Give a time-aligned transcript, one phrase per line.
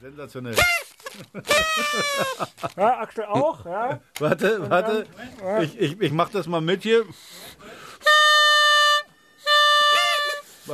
[0.00, 0.54] Sensationell.
[2.76, 3.98] Ja, Axel auch, ja.
[4.20, 5.06] Warte, warte.
[5.62, 7.04] Ich, ich, ich mach das mal mit hier.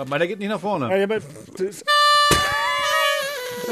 [0.06, 0.94] Meiner geht nicht nach vorne.
[0.96, 1.20] ja aber
[1.56, 1.84] das,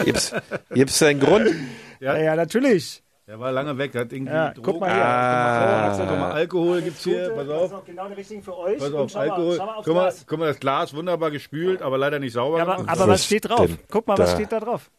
[0.05, 0.33] Gibt's,
[0.71, 1.51] gibt's einen Grund?
[2.01, 3.03] ja, ja, natürlich.
[3.27, 4.63] Der war lange weg, hat irgendwie Ja, Drogen.
[4.63, 5.05] guck mal hier.
[5.05, 5.97] Ah.
[5.99, 7.73] Guck mal, Alkohol gibt's hier, pass Das ist auf.
[7.73, 8.79] auch genau der richtige für euch.
[8.79, 9.57] Pass Und auf, schau mal, Alkohol.
[9.57, 10.25] schau mal aufs Guck mal, Glas.
[10.27, 12.89] guck mal, das Glas wunderbar gespült, aber leider nicht sauber Ja, aber, gemacht.
[13.01, 13.67] aber was steht drauf?
[13.67, 14.37] denn Guck mal, was da?
[14.37, 14.91] steht da drauf?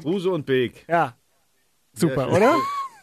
[0.00, 0.84] Kruse und Beek.
[0.88, 1.14] Ja.
[1.92, 2.56] Super, Sehr oder?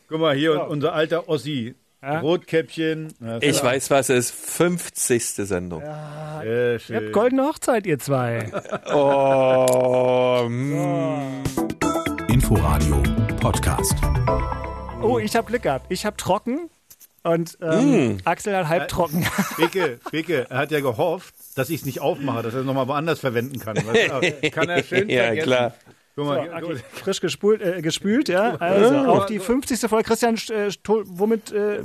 [0.10, 1.76] Guck mal, hier unser alter Ossi.
[2.04, 2.20] Ja.
[2.20, 3.14] Rotkäppchen.
[3.22, 4.32] Ja, Ich weiß, was es ist.
[4.58, 5.24] 50.
[5.24, 5.82] Sendung.
[5.82, 6.96] Sehr Ihr schön.
[6.96, 8.52] habt goldene Hochzeit, ihr zwei.
[8.92, 11.44] Oh, mm.
[12.28, 13.02] Inforadio
[13.40, 13.94] Podcast.
[15.02, 15.86] Oh, ich habe Glück gehabt.
[15.90, 16.70] Ich habe trocken
[17.24, 19.26] und ähm, Axel hat halb trocken.
[19.58, 22.88] Beke, Beke, er hat ja gehofft, dass ich es nicht aufmache, dass er es nochmal
[22.88, 23.78] woanders verwenden kann.
[23.78, 24.14] Weißt du?
[24.14, 25.46] Aber kann er schön Ja, vergessen.
[25.48, 25.74] klar.
[26.16, 28.56] Guck mal, hier, Okay, frisch gespult, äh, gespült, ja.
[28.56, 29.80] Also auf die 50.
[29.90, 30.04] Folge.
[30.08, 30.70] Christian, äh,
[31.06, 31.84] womit äh, äh,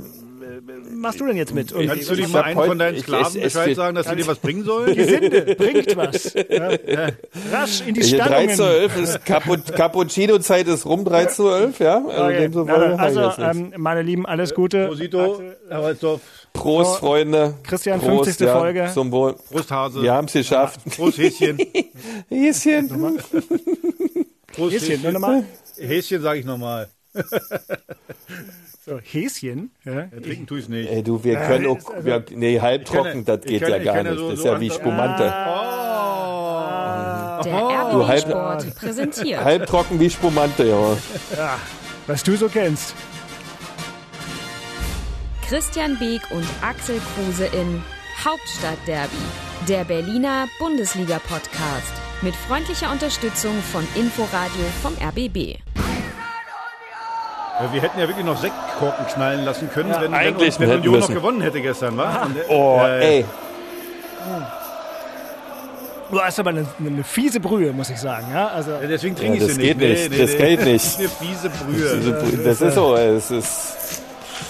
[0.91, 1.71] machst du denn jetzt mit?
[1.71, 4.07] Und Kannst du nicht Ich mal einen von deinen Sklaven es- es Bescheid sagen, dass
[4.09, 4.93] sie dir was bringen sollen?
[4.95, 6.33] Gesinde, bringt was.
[6.33, 7.07] Ja, ja.
[7.53, 8.81] Rasch in die Hier 3 zu Stallungen.
[8.81, 12.03] 11 ist Capu Cappuccino-Zeit ist rum, 3 zu 11, ja?
[12.05, 12.93] Also, Okay.
[12.97, 13.37] also, nichts.
[13.39, 14.87] ähm, meine Lieben, alles Gute.
[14.87, 16.21] Prosito, Herr Walzdorf,
[16.53, 17.53] Prost, Freunde.
[17.63, 18.45] Christian, Prost, 50.
[18.47, 18.89] ja, Folge.
[18.93, 19.35] Zum Wohl.
[19.51, 20.79] Prosthase, Wir haben es geschafft.
[20.95, 21.57] Prost Häschen,
[22.29, 22.89] Häschen.
[24.57, 25.43] Prost Häschen, nur nochmal.
[25.79, 26.89] Häschen sage ich nochmal.
[28.85, 29.71] So, Häschen.
[29.83, 30.05] Ja.
[30.23, 30.89] Trinken tue ich nicht.
[30.89, 34.03] Ey, du, wir können auch, also- wir, nee, halbtrocken, das geht kann- ja gar ja
[34.03, 34.17] nicht.
[34.17, 35.23] so- Das ist so ja wie an- Spumante.
[37.43, 37.53] Der
[37.91, 39.43] Du, RBB halb- Sport präsentiert.
[39.43, 41.57] Halbtrocken wie Spumante, ja.
[42.07, 42.95] Was du so kennst.
[45.49, 47.83] Christian Beek und Axel Kruse in
[48.23, 49.17] Hauptstadtderby,
[49.67, 51.91] der Berliner Bundesliga-Podcast.
[52.21, 55.57] Mit freundlicher Unterstützung von Inforadio vom RBB.
[57.59, 60.79] Ja, Wir hätten ja wirklich noch Sektkorken knallen lassen können, wenn, wenn, eigentlich wenn hätten
[60.81, 61.15] Union noch müssen.
[61.15, 62.23] gewonnen hätte gestern, wa?
[62.23, 63.25] Und, äh, Oh, äh, ey.
[66.09, 68.27] Du hast aber eine, eine fiese Brühe, muss ich sagen.
[68.33, 70.09] Ja, also, Deswegen trinke Ja, ich das sie geht nicht.
[70.09, 70.85] nicht, das geht nicht.
[70.85, 72.43] Das ist eine fiese Brühe.
[72.45, 74.03] Das ist so, es ist.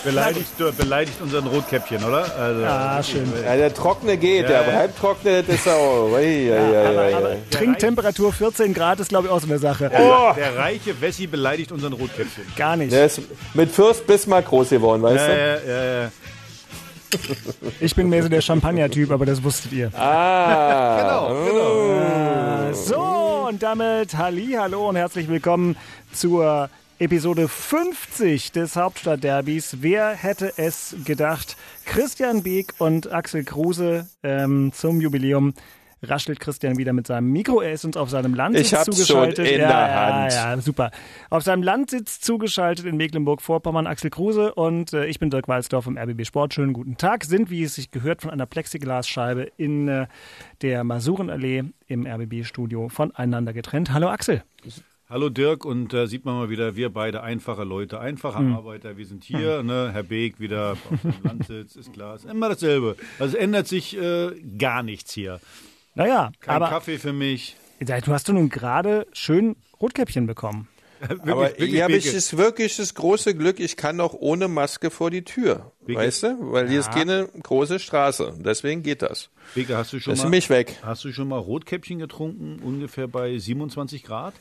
[0.03, 2.33] Beleidigt, beleidigt unseren Rotkäppchen, oder?
[2.37, 3.31] Also, ah, schön.
[3.43, 4.73] Ja, der Trockene geht, der ja.
[4.73, 6.11] halbtrockene, das ist auch.
[6.13, 6.51] Ui.
[7.51, 9.91] Trinktemperatur 14 Grad ist, glaube ich, auch so eine Sache.
[9.93, 10.33] Oh.
[10.35, 12.43] Der reiche Wessi beleidigt unseren Rotkäppchen.
[12.55, 12.91] Gar nicht.
[12.91, 13.21] Der ist
[13.53, 15.67] mit Fürst Bismarck groß geworden, weißt Ja, du?
[15.67, 16.11] ja, ja, ja.
[17.79, 19.91] Ich bin mehr so der Champagner-Typ, aber das wusstet ihr.
[19.97, 21.31] Ah,
[22.67, 25.77] Genau, So, und damit Halli, hallo und herzlich willkommen
[26.11, 26.69] zur
[26.99, 29.77] Episode 50 des Hauptstadtderbys.
[29.81, 31.55] Wer hätte es gedacht?
[31.85, 35.53] Christian Beek und Axel Kruse ähm, zum Jubiläum
[36.01, 37.61] raschelt Christian wieder mit seinem Mikro.
[37.61, 39.37] Er ist uns auf seinem Landsitz Ich hab's zugeschaltet.
[39.37, 40.33] schon in ja, der ja, Hand.
[40.33, 40.89] Ja, super.
[41.29, 45.99] Auf seinem Landsitz zugeschaltet in Mecklenburg-Vorpommern Axel Kruse und äh, ich bin Dirk Walzdorf vom
[45.99, 46.55] RBB Sport.
[46.55, 47.25] Schönen guten Tag.
[47.25, 50.07] Sind, wie es sich gehört, von einer Plexiglasscheibe in äh,
[50.63, 53.93] der Masurenallee im RBB-Studio voneinander getrennt.
[53.93, 54.41] Hallo Axel.
[55.09, 58.53] Hallo Dirk und äh, sieht man mal wieder, wir beide einfache Leute, einfache Hm.
[58.53, 59.89] Arbeiter, wir sind hier, ne?
[59.93, 62.97] Herr Beek wieder auf dem Landsitz, ist klar, ist immer dasselbe.
[63.17, 65.39] Also es ändert sich äh, gar nichts hier.
[65.95, 67.55] Naja, Kein aber Kaffee für mich.
[67.79, 70.67] Du hast du nun gerade schön Rotkäppchen bekommen.
[71.07, 74.47] Wirklich, Aber wirklich, hier habe ich das wirklich das große Glück, ich kann auch ohne
[74.47, 75.71] Maske vor die Tür.
[75.85, 75.99] Beke.
[75.99, 76.51] Weißt du?
[76.51, 78.33] Weil hier ist keine große Straße.
[78.39, 79.29] Deswegen geht das.
[79.55, 80.75] Beke, hast du schon Lass mal, mich weg.
[80.81, 84.33] Hast du schon mal Rotkäppchen getrunken, ungefähr bei 27 Grad?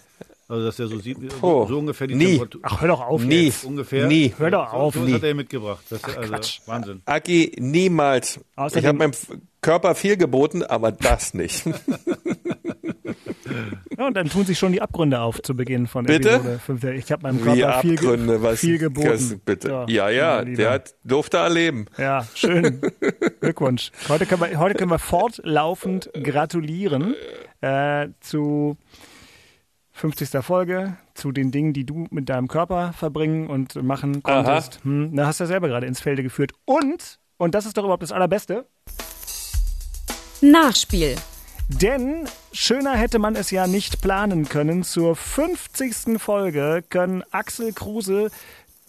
[0.48, 1.10] Also dass der so, so,
[1.42, 2.26] Oh, so ungefähr die nie.
[2.38, 2.60] Temperatur.
[2.64, 3.46] Ach, hör doch auf Nie.
[3.46, 3.64] jetzt.
[3.64, 4.06] Ungefähr.
[4.06, 4.32] Nie.
[4.38, 4.94] Hör doch auf.
[4.94, 5.12] So, so nie.
[5.14, 5.84] hat er mitgebracht.
[5.90, 6.60] Das ist also Quatsch.
[6.66, 7.02] Wahnsinn.
[7.04, 8.40] Aki, niemals.
[8.56, 9.12] Außerdem- ich habe meinem
[9.60, 11.64] Körper viel geboten, aber das nicht.
[13.98, 16.32] Ja, und dann tun sich schon die Abgründe auf zu Beginn von Bitte?
[16.34, 16.84] Episode 5.
[16.84, 19.08] Ich habe meinem Wie Körper viel, ge Abgründe, was viel geboten.
[19.08, 19.68] das- bitte.
[19.68, 21.86] So, ja, ja, der hat, durfte erleben.
[21.98, 22.80] Ja, schön.
[23.40, 23.90] Glückwunsch.
[24.08, 27.14] Heute können wir, heute können wir fortlaufend gratulieren
[27.60, 28.76] äh, zu
[29.92, 30.28] 50.
[30.44, 34.80] Folge, zu den Dingen, die du mit deinem Körper verbringen und machen konntest.
[34.84, 36.52] Hm, da hast du ja selber gerade ins Felde geführt.
[36.66, 38.66] Und, und das ist doch überhaupt das Allerbeste,
[40.42, 41.16] Nachspiel.
[41.68, 44.82] Denn schöner hätte man es ja nicht planen können.
[44.82, 46.18] Zur 50.
[46.18, 48.30] Folge können Axel Kruse,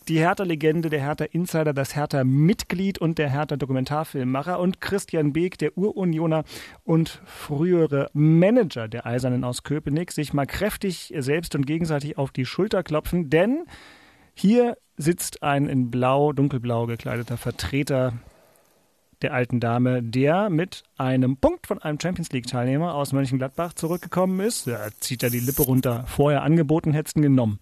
[0.07, 6.43] die Hertha-Legende, der Hertha-Insider, das Hertha-Mitglied und der Hertha-Dokumentarfilmmacher und Christian Beek, der Urunioner
[6.85, 12.45] und frühere Manager der Eisernen aus Köpenick, sich mal kräftig selbst und gegenseitig auf die
[12.45, 13.65] Schulter klopfen, denn
[14.33, 18.13] hier sitzt ein in blau, dunkelblau gekleideter Vertreter
[19.21, 24.67] der alten Dame, der mit einem Punkt von einem Champions League-Teilnehmer aus Mönchengladbach zurückgekommen ist.
[24.67, 26.05] Da zieht er die Lippe runter.
[26.07, 27.59] Vorher angeboten, hättest du genommen.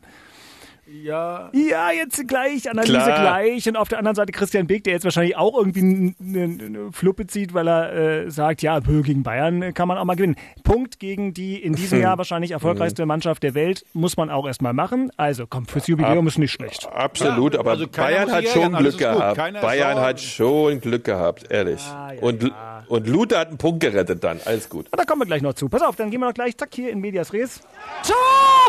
[0.87, 1.49] Ja.
[1.53, 3.21] Ja, jetzt gleich, Analyse Klar.
[3.21, 3.67] gleich.
[3.67, 7.53] Und auf der anderen Seite Christian Beek, der jetzt wahrscheinlich auch irgendwie eine, Fluppe zieht,
[7.53, 10.35] weil er äh, sagt, ja, gegen Bayern kann man auch mal gewinnen.
[10.63, 14.73] Punkt gegen die in diesem Jahr wahrscheinlich erfolgreichste Mannschaft der Welt muss man auch erstmal
[14.73, 15.11] machen.
[15.17, 16.87] Also komm, fürs Jubiläum ist nicht schlecht.
[16.91, 19.37] Absolut, Ja, aber also Bayern hat schon Glück gehabt.
[19.37, 21.81] Keiner Bayern hat schon Glück gehabt, ehrlich.
[21.85, 22.83] Ja, ja, und, ja.
[22.87, 24.85] und Luther hat einen Punkt gerettet dann, alles gut.
[24.91, 25.67] Und da kommen wir gleich noch zu.
[25.67, 27.61] Pass auf, dann gehen wir noch gleich, zack, hier in Medias Res.
[28.05, 28.15] Tor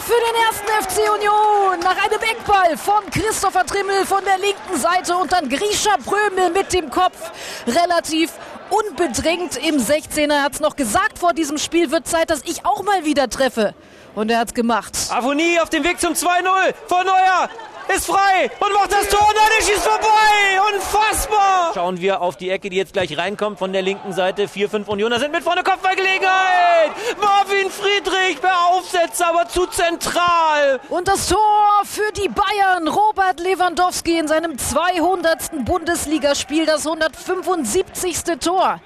[0.03, 5.17] für den ersten FC Union nach einem Eckball von Christopher Trimmel von der linken Seite
[5.17, 7.17] und dann Grisha Prömel mit dem Kopf
[7.67, 8.33] relativ
[8.71, 10.33] unbedrängt im 16er.
[10.33, 13.29] Er hat es noch gesagt, vor diesem Spiel wird Zeit, dass ich auch mal wieder
[13.29, 13.75] treffe.
[14.15, 14.97] Und er hat's gemacht.
[15.11, 17.49] Avonie auf dem Weg zum 2-0 von Neuer
[17.95, 19.27] ist frei und macht das Tor.
[19.35, 20.75] Nein, er schießt vorbei.
[20.75, 21.73] Unfassbar.
[21.75, 24.49] Schauen wir auf die Ecke, die jetzt gleich reinkommt von der linken Seite.
[24.49, 26.91] Vier, fünf Unioner sind mit vorne Kopfballgelegenheit.
[27.21, 30.81] Marvin Friedrich per Aufsetzer, aber zu zentral.
[30.89, 32.89] Und das Tor für die Bayern.
[32.89, 35.65] Robert Lewandowski in seinem 200.
[35.65, 38.17] Bundesligaspiel, das 175.
[38.41, 38.81] Tor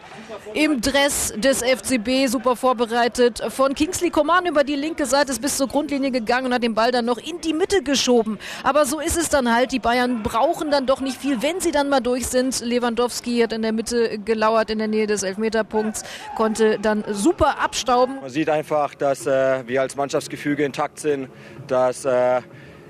[0.55, 2.27] im Dress des FCB.
[2.29, 6.55] Super vorbereitet von Kingsley Coman über die linke Seite, ist bis zur Grundlinie gegangen und
[6.55, 8.39] hat den Ball dann noch in die Mitte geschoben.
[8.63, 9.71] Aber so ist es dann halt.
[9.73, 12.61] Die Bayern brauchen dann doch nicht viel, wenn sie dann mal durch sind.
[12.61, 16.03] Lewandowski hat in der Mitte gelauert, in der Nähe des Elfmeterpunkts,
[16.37, 18.17] konnte dann super abstauben.
[18.21, 21.29] Man sieht einfach, dass äh, wir als Mannschaftsgefüge intakt sind,
[21.69, 22.41] dass äh,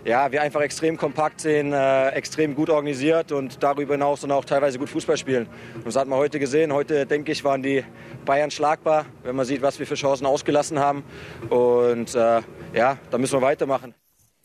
[0.04, 4.46] ja, wir einfach extrem kompakt sind, äh, extrem gut organisiert und darüber hinaus dann auch
[4.46, 5.46] teilweise gut Fußball spielen.
[5.74, 6.72] Und das hat man heute gesehen.
[6.72, 7.84] Heute, denke ich, waren die
[8.24, 11.04] Bayern schlagbar, wenn man sieht, was wir für Chancen ausgelassen haben.
[11.50, 12.40] Und äh,
[12.72, 13.94] ja, da müssen wir weitermachen.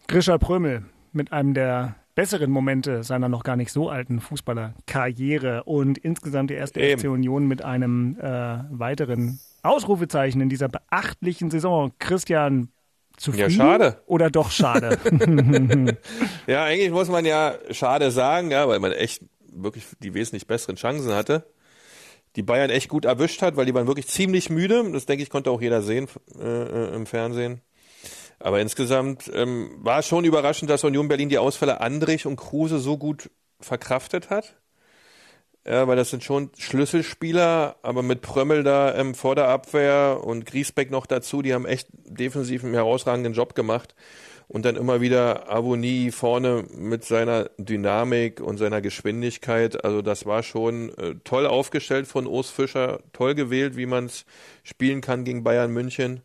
[0.08, 0.84] Grisha Prömel
[1.16, 6.54] mit einem der besseren Momente seiner noch gar nicht so alten Fußballerkarriere und insgesamt die
[6.56, 7.00] erste Eben.
[7.00, 11.92] FC Union mit einem äh, weiteren Ausrufezeichen in dieser beachtlichen Saison.
[12.00, 12.70] Christian,
[13.18, 14.02] zufrieden Ja, schade.
[14.06, 14.98] oder doch schade?
[16.48, 20.76] Ja, eigentlich muss man ja schade sagen, ja, weil man echt wirklich die wesentlich besseren
[20.76, 21.46] Chancen hatte.
[22.36, 24.92] Die Bayern echt gut erwischt hat, weil die waren wirklich ziemlich müde.
[24.92, 26.08] Das denke ich, konnte auch jeder sehen
[26.40, 27.62] äh, äh, im Fernsehen.
[28.46, 32.96] Aber insgesamt ähm, war schon überraschend, dass Union Berlin die Ausfälle Andrich und Kruse so
[32.96, 34.56] gut verkraftet hat.
[35.66, 40.46] Ja, weil das sind schon Schlüsselspieler, aber mit Prömmel da ähm, vor der Abwehr und
[40.46, 43.96] Griesbeck noch dazu, die haben echt defensiv einen herausragenden Job gemacht.
[44.48, 49.84] Und dann immer wieder Avonie vorne mit seiner Dynamik und seiner Geschwindigkeit.
[49.84, 54.24] Also das war schon äh, toll aufgestellt von Urs Fischer, toll gewählt, wie man es
[54.62, 56.22] spielen kann gegen Bayern München.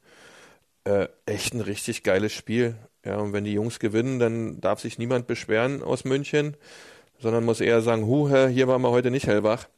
[0.91, 2.75] Äh, echt ein richtig geiles Spiel.
[3.05, 6.57] Ja, und wenn die Jungs gewinnen, dann darf sich niemand beschweren aus München,
[7.21, 9.69] sondern muss eher sagen, hu, hä, hier waren wir heute nicht hellwach.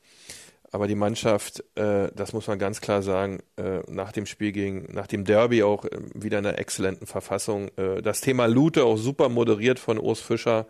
[0.70, 4.88] Aber die Mannschaft, äh, das muss man ganz klar sagen, äh, nach dem Spiel gegen,
[4.90, 7.68] nach dem Derby auch äh, wieder in einer exzellenten Verfassung.
[7.76, 10.66] Äh, das Thema Lute auch super moderiert von Urs Fischer.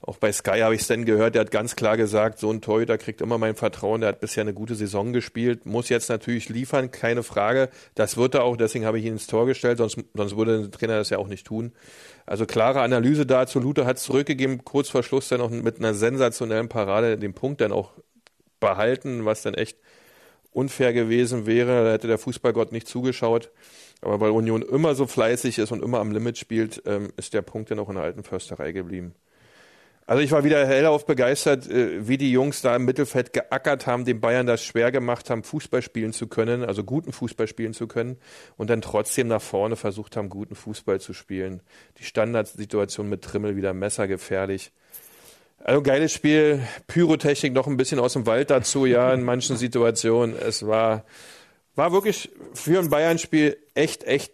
[0.00, 2.60] Auch bei Sky habe ich es dann gehört, der hat ganz klar gesagt, so ein
[2.60, 6.48] Torhüter kriegt immer mein Vertrauen, der hat bisher eine gute Saison gespielt, muss jetzt natürlich
[6.48, 7.68] liefern, keine Frage.
[7.96, 10.70] Das wird er auch, deswegen habe ich ihn ins Tor gestellt, sonst, sonst würde der
[10.70, 11.72] Trainer das ja auch nicht tun.
[12.26, 13.58] Also klare Analyse dazu.
[13.58, 17.72] Lute hat zurückgegeben, kurz vor Schluss dann noch mit einer sensationellen Parade den Punkt dann
[17.72, 17.92] auch
[18.60, 19.78] behalten, was dann echt
[20.52, 21.84] unfair gewesen wäre.
[21.84, 23.50] Da hätte der Fußballgott nicht zugeschaut.
[24.00, 27.42] Aber weil Union immer so fleißig ist und immer am Limit spielt, ähm, ist der
[27.42, 29.14] Punkt dann auch in der alten Försterei geblieben.
[30.08, 34.06] Also ich war wieder hellauf begeistert, äh, wie die Jungs da im Mittelfeld geackert haben,
[34.06, 37.86] den Bayern das schwer gemacht haben, Fußball spielen zu können, also guten Fußball spielen zu
[37.86, 38.16] können
[38.56, 41.60] und dann trotzdem nach vorne versucht haben, guten Fußball zu spielen.
[41.98, 44.72] Die Standardsituation mit Trimmel wieder messergefährlich.
[45.58, 50.34] Also geiles Spiel, Pyrotechnik noch ein bisschen aus dem Wald dazu, ja, in manchen Situationen.
[50.34, 51.04] Es war,
[51.74, 54.32] war wirklich für ein Bayern-Spiel echt, echt,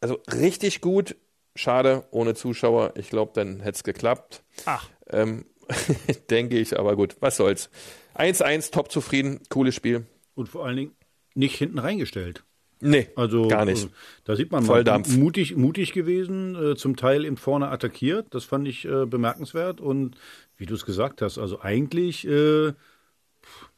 [0.00, 1.14] also richtig gut.
[1.54, 2.92] Schade, ohne Zuschauer.
[2.96, 4.42] Ich glaube, dann hätte es geklappt.
[4.64, 4.88] Ach.
[5.10, 5.44] Ähm,
[6.30, 7.70] denke ich, aber gut, was soll's.
[8.16, 10.06] 1-1, top zufrieden, cooles Spiel.
[10.34, 10.92] Und vor allen Dingen
[11.34, 12.44] nicht hinten reingestellt.
[12.84, 13.84] Nee, Also gar nicht.
[13.84, 13.88] äh,
[14.24, 18.34] Da sieht man mal mutig, mutig gewesen, äh, zum Teil eben vorne attackiert.
[18.34, 19.80] Das fand ich äh, bemerkenswert.
[19.80, 20.16] Und
[20.56, 22.72] wie du es gesagt hast, also eigentlich äh,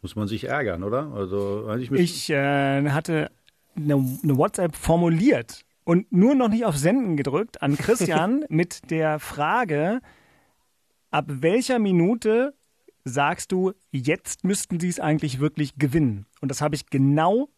[0.00, 1.12] muss man sich ärgern, oder?
[1.14, 3.30] Also eigentlich müsste- Ich äh, hatte
[3.76, 9.18] eine, eine WhatsApp formuliert und nur noch nicht auf Senden gedrückt an Christian mit der
[9.18, 10.00] Frage,
[11.10, 12.54] ab welcher Minute
[13.04, 16.26] sagst du, jetzt müssten sie es eigentlich wirklich gewinnen?
[16.40, 17.50] Und das habe ich genau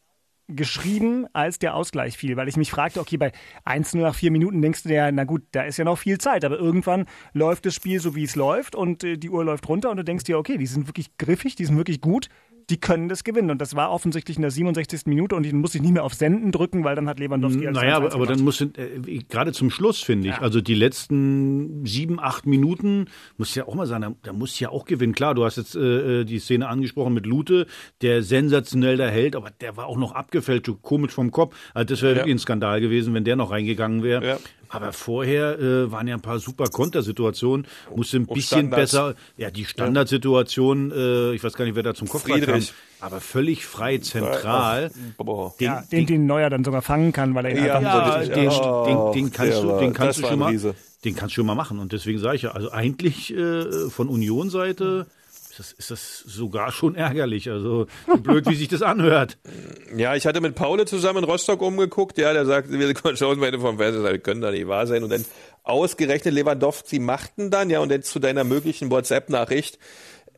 [0.48, 3.32] geschrieben, als der Ausgleich fiel, weil ich mich fragte, okay, bei
[3.64, 6.18] 1 nur nach vier Minuten denkst du dir, na gut, da ist ja noch viel
[6.18, 9.68] Zeit, aber irgendwann läuft das Spiel so, wie es läuft und äh, die Uhr läuft
[9.68, 12.28] runter und du denkst dir, okay, die sind wirklich griffig, die sind wirklich gut.
[12.70, 13.50] Die können das gewinnen.
[13.50, 15.02] Und das war offensichtlich in der 67.
[15.06, 17.96] Minute und ich musste nicht mehr auf Senden drücken, weil dann hat Lewandowski alles Naja,
[17.98, 18.68] 1-1 aber, aber dann muss äh,
[19.28, 23.06] gerade zum Schluss, finde ich, also die letzten sieben, acht Minuten,
[23.38, 25.14] muss ja auch mal sagen, da, da muss ja auch gewinnen.
[25.14, 27.66] Klar, du hast jetzt äh, die Szene angesprochen mit Lute,
[28.02, 31.54] der sensationell da hält, aber der war auch noch abgefälscht, so komisch vom Kopf.
[31.74, 32.18] Also das wäre Ja.
[32.18, 34.26] wirklich ein Skandal gewesen, wenn der noch reingegangen wäre.
[34.26, 34.38] Ja.
[34.68, 38.92] Aber vorher äh, waren ja ein paar super Kontersituationen, musste ein bisschen Standards.
[38.92, 42.60] besser, ja, die Standardsituation, äh, ich weiß gar nicht, wer da zum Kopfball kam,
[43.00, 44.90] aber völlig frei zentral.
[45.60, 48.48] Den, ja, den, den Neuer dann sogar fangen kann, weil er ihn Ja, ja, den,
[48.48, 50.56] Oh, den, den kannst du, den kannst du schon mal,
[51.04, 51.78] den kannst du schon mal machen.
[51.78, 55.06] Und deswegen sage ich ja, also eigentlich äh, von Union-Seite
[55.58, 57.50] das, ist das sogar schon ärgerlich.
[57.50, 59.38] Also so blöd, wie sich das anhört.
[59.96, 62.18] Ja, ich hatte mit Paule zusammen in Rostock umgeguckt.
[62.18, 65.04] Ja, der sagte, wir schauen beide vom Fernseher, wir können da nicht wahr sein.
[65.04, 65.24] Und dann
[65.62, 69.78] ausgerechnet Lewandowski machten dann, ja, und dann zu deiner möglichen WhatsApp-Nachricht.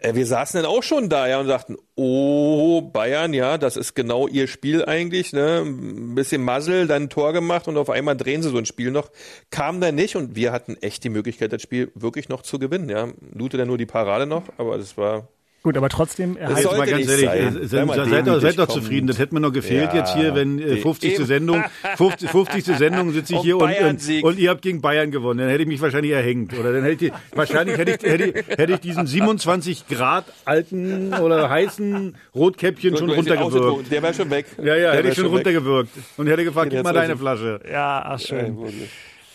[0.00, 3.94] Äh, wir saßen dann auch schon da, ja, und sagten, oh, Bayern, ja, das ist
[3.94, 5.62] genau ihr Spiel eigentlich, ne?
[5.64, 8.90] Ein bisschen Muzzle, dann ein Tor gemacht und auf einmal drehen sie so ein Spiel
[8.90, 9.10] noch.
[9.50, 12.88] Kam dann nicht und wir hatten echt die Möglichkeit, das Spiel wirklich noch zu gewinnen,
[12.88, 13.08] ja.
[13.32, 15.28] Lute dann nur die Parade noch, aber das war,
[15.64, 17.62] Gut, aber trotzdem, er Das hat soll- Jetzt mal Sollte ganz ehrlich, sein.
[17.62, 19.06] äh, Sei mal seid, seid, doch- seid doch zufrieden.
[19.08, 21.14] Das hätte mir noch gefehlt Ja, jetzt hier, wenn äh, die- 50.
[21.16, 21.26] eben.
[21.26, 21.64] Sendung,
[21.96, 22.30] 50.
[22.30, 22.64] 50.
[22.76, 25.40] Sendung sitze ich hier und, und, und ihr habt gegen Bayern gewonnen.
[25.40, 26.56] Dann hätte ich mich wahrscheinlich erhängt.
[26.56, 31.12] Oder dann hätte ich, wahrscheinlich hätte ich, hätte, ich- hätte ich diesen 27 Grad alten
[31.14, 33.90] oder heißen Rotkäppchen schon runtergewürgt.
[33.90, 34.46] Der wäre schon weg.
[34.58, 35.32] Ja, ja, Der hätte ich schon weg.
[35.32, 35.90] runtergewürgt.
[36.16, 37.60] Und hätte gefragt, gib mal deine also- Flasche.
[37.70, 38.56] ja, ach schön.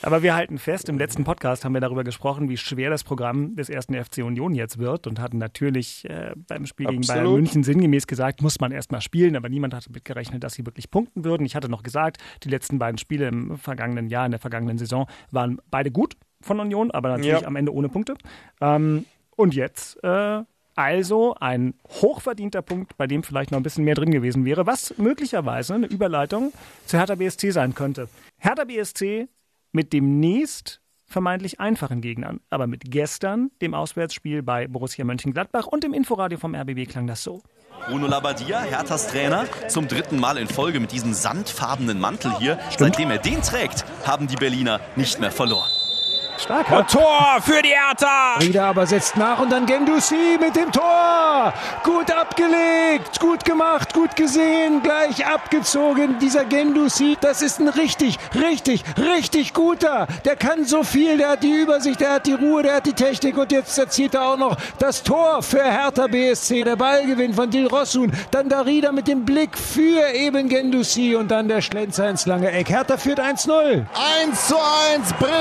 [0.06, 3.56] Aber wir halten fest, im letzten Podcast haben wir darüber gesprochen, wie schwer das Programm
[3.56, 7.38] des ersten FC Union jetzt wird und hatten natürlich äh, beim Spiel gegen Bayern Absolut.
[7.40, 10.92] München sinngemäß gesagt, muss man erstmal spielen, aber niemand hatte damit gerechnet, dass sie wirklich
[10.92, 11.46] punkten würden.
[11.46, 15.08] Ich hatte noch gesagt, die letzten beiden Spiele im vergangenen Jahr, in der vergangenen Saison,
[15.32, 17.48] waren beide gut von Union, aber natürlich Ja.
[17.48, 18.16] am Ende ohne Punkte.
[18.60, 19.06] Ähm,
[19.38, 20.42] und jetzt äh,
[20.76, 24.98] also ein hochverdienter Punkt, bei dem vielleicht noch ein bisschen mehr drin gewesen wäre, was
[24.98, 26.52] möglicherweise eine Überleitung
[26.88, 28.10] zu Hertha BSC sein könnte.
[28.38, 29.30] Hertha BSC
[29.74, 35.94] mit demnächst vermeintlich einfachen Gegnern, aber mit gestern, dem Auswärtsspiel bei Borussia Mönchengladbach und im
[35.94, 37.42] Inforadio vom RBB klang das so.
[37.88, 42.58] Bruno Labbadia, Herthas Trainer, zum dritten Mal in Folge mit diesem sandfarbenen Mantel hier.
[42.78, 45.70] Seitdem er den trägt, haben die Berliner nicht mehr verloren.
[46.38, 46.82] Stark, ja?
[46.84, 48.38] Tor für die Hertha!
[48.40, 51.54] Rieder aber setzt nach und dann Gendouzi mit dem Tor.
[51.84, 56.18] Gut abgelegt, gut gemacht, gut gesehen, gleich abgezogen.
[56.20, 60.08] Dieser Gendouzi, das ist ein richtig, richtig, richtig guter.
[60.26, 62.94] Der kann so viel, der hat die Übersicht, der hat die Ruhe, der hat die
[62.94, 66.64] Technik und jetzt erzielt er auch noch das Tor für Hertha BSC.
[66.64, 71.30] Der Ballgewinn von Dil Rossun, dann der Rieder mit dem Blick für eben Gendouzi und
[71.30, 72.70] dann der Schlenzer ins lange Eck.
[72.70, 73.86] Hertha führt 1-0.
[74.24, 75.14] 1 zu 1.
[75.20, 75.32] Brill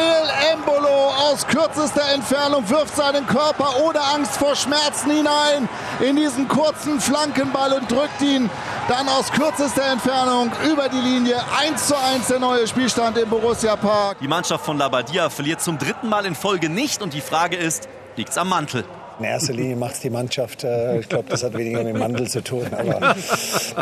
[0.52, 5.68] Embolo aus kürzester Entfernung wirft seinen Körper ohne Angst vor Schmerzen hinein
[6.00, 8.50] in diesen kurzen Flankenball und drückt ihn
[8.88, 11.36] dann aus kürzester Entfernung über die Linie.
[11.60, 14.18] 1 zu 1 der neue Spielstand im Borussia Park.
[14.20, 17.88] Die Mannschaft von Labbadia verliert zum dritten Mal in Folge nicht und die Frage ist,
[18.16, 18.84] liegt's am Mantel?
[19.18, 20.64] In erster Linie macht es die Mannschaft.
[20.64, 22.66] Äh, Ich glaube, das hat weniger mit dem Mandel zu tun.
[22.72, 23.14] Aber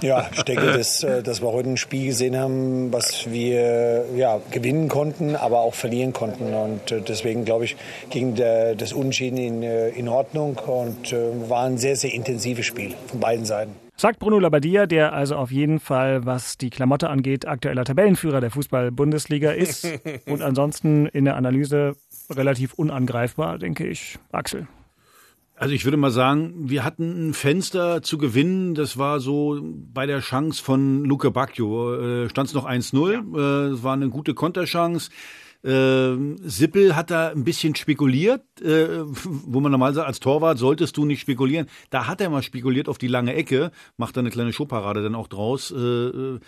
[0.03, 4.41] ja, ich denke, dass, äh, dass wir heute ein Spiel gesehen haben, was wir ja,
[4.51, 6.53] gewinnen konnten, aber auch verlieren konnten.
[6.55, 7.77] Und äh, deswegen glaube ich,
[8.11, 12.95] ging der, das Unentschieden in, in Ordnung und äh, war ein sehr, sehr intensives Spiel
[13.07, 13.73] von beiden Seiten.
[13.97, 18.51] Sagt Bruno Labbadia, der also auf jeden Fall, was die Klamotte angeht, aktueller Tabellenführer der
[18.51, 19.87] Fußball-Bundesliga ist
[20.27, 21.97] und ansonsten in der Analyse
[22.31, 24.19] relativ unangreifbar, denke ich.
[24.33, 24.67] Axel.
[25.61, 28.75] Also ich würde mal sagen, wir hatten ein Fenster zu gewinnen.
[28.75, 31.97] Das war so bei der Chance von Luca Bacchio.
[32.25, 33.37] Äh, Stand es noch 1-0.
[33.37, 35.11] Äh, Es war eine gute Konterchance.
[35.63, 40.97] Äh, Sippel hat da ein bisschen spekuliert, äh, wo man normal sagt, als Torwart solltest
[40.97, 41.67] du nicht spekulieren.
[41.91, 45.15] Da hat er mal spekuliert auf die lange Ecke, macht da eine kleine Showparade dann
[45.15, 45.71] auch draus.
[45.73, 46.41] Äh, äh,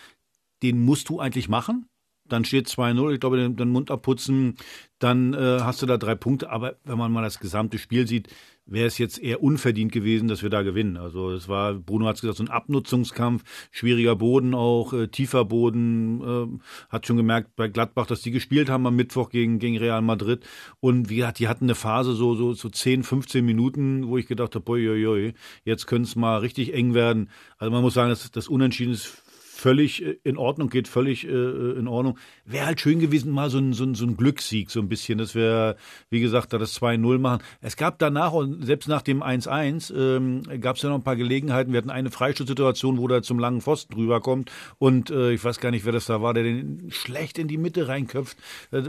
[0.62, 1.84] den musst du eigentlich machen.
[2.26, 4.56] Dann steht 2-0, ich glaube, den, den Mund abputzen,
[4.98, 6.48] dann äh, hast du da drei Punkte.
[6.48, 8.28] Aber wenn man mal das gesamte Spiel sieht,
[8.66, 10.96] wäre es jetzt eher unverdient gewesen, dass wir da gewinnen.
[10.96, 15.44] Also es war, Bruno hat es gesagt, so ein Abnutzungskampf, schwieriger Boden auch, äh, tiefer
[15.44, 16.20] Boden.
[16.20, 20.02] Äh, hat schon gemerkt bei Gladbach, dass die gespielt haben am Mittwoch gegen, gegen Real
[20.02, 20.44] Madrid.
[20.80, 24.26] Und wie gesagt, die hatten eine Phase so, so, so 10, 15 Minuten, wo ich
[24.26, 27.30] gedacht habe, oi, oi, oi, jetzt könnte es mal richtig eng werden.
[27.58, 29.22] Also man muss sagen, das, das Unentschieden ist
[29.62, 32.18] völlig äh, in Ordnung, geht völlig äh, in Ordnung.
[32.44, 35.18] Wäre halt schön gewesen, mal so ein, so ein, so ein Glückssieg, so ein bisschen,
[35.18, 35.76] dass wir,
[36.10, 37.42] wie gesagt, da das 2-0 machen.
[37.60, 41.16] Es gab danach, und selbst nach dem 1-1, ähm, gab es ja noch ein paar
[41.16, 41.72] Gelegenheiten.
[41.72, 45.70] Wir hatten eine Freischutzsituation, wo der zum langen Pfosten rüberkommt und äh, ich weiß gar
[45.70, 48.36] nicht, wer das da war, der den schlecht in die Mitte reinköpft.
[48.72, 48.82] Äh,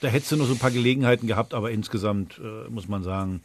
[0.00, 3.42] da hättest du noch so ein paar Gelegenheiten gehabt, aber insgesamt äh, muss man sagen,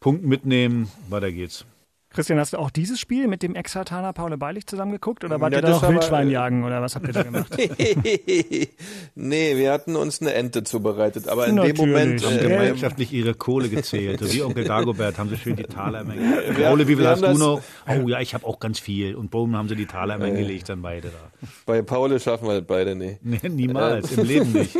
[0.00, 1.64] Punkt mitnehmen, weiter geht's.
[2.12, 5.58] Christian, hast du auch dieses Spiel mit dem Ex-Hartaner Paul Beilich zusammengeguckt oder wart Ja,
[5.58, 7.56] ihr da das noch haben wir- Wildschwein jagen oder was habt ihr da gemacht?
[9.14, 11.78] nee, wir hatten uns eine Ente zubereitet, aber in dem Natürlich.
[11.80, 12.24] Moment.
[12.24, 14.20] Haben Äh, gemeinschaftlich ihre Kohle gezählt.
[14.22, 16.42] So wie Onkel Dagobert haben sie schön die Talermenge.
[16.56, 17.60] Wir- Paule, wie viel hast haben du noch?
[17.88, 19.14] Oh ja, ich habe auch ganz viel.
[19.14, 21.46] Und Boom haben sie die Talermenge gelegt, dann beide da.
[21.66, 23.24] bei Paul schaffen wir das beide nicht.
[23.24, 24.76] Nee, niemals, im Leben nicht.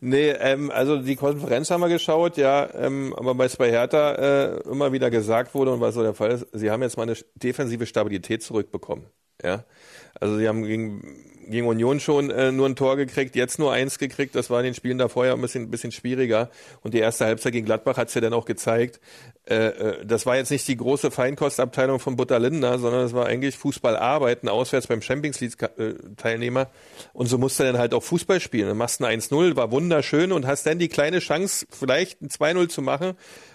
[0.00, 4.92] Nee, ähm, also die Konferenz haben wir geschaut, ja, ähm, aber bei Hertha äh, immer
[4.92, 7.86] wieder gesagt wurde und was so der Fall ist, sie haben jetzt mal eine defensive
[7.86, 9.06] Stabilität zurückbekommen.
[9.42, 9.64] Ja,
[10.20, 13.98] also sie haben gegen, gegen Union schon äh, nur ein Tor gekriegt, jetzt nur eins
[13.98, 14.34] gekriegt.
[14.34, 16.50] Das war in den Spielen davor ja ein bisschen, ein bisschen schwieriger.
[16.82, 19.00] Und die erste Halbzeit gegen Gladbach hat es ja dann auch gezeigt.
[19.46, 23.26] Äh, äh, das war jetzt nicht die große Feinkostabteilung von Butter Lindner, sondern das war
[23.26, 26.64] eigentlich Fußballarbeiten auswärts beim Champions League äh.
[27.12, 28.68] Und so musst du dann halt auch Fußball spielen.
[28.68, 32.28] Dann machst du ein 1-0, war wunderschön und hast dann die kleine Chance, vielleicht ein
[32.28, 33.14] 2-0 zu machen.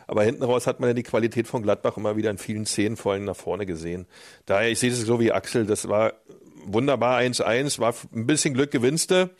[0.09, 2.97] Aber hinten raus hat man ja die Qualität von Gladbach immer wieder in vielen Szenen
[2.97, 4.07] vor allem nach vorne gesehen.
[4.47, 6.13] Daher, ich sehe es so wie Axel, das war
[6.65, 9.31] wunderbar 1-1, war ein bisschen Glück gewinnste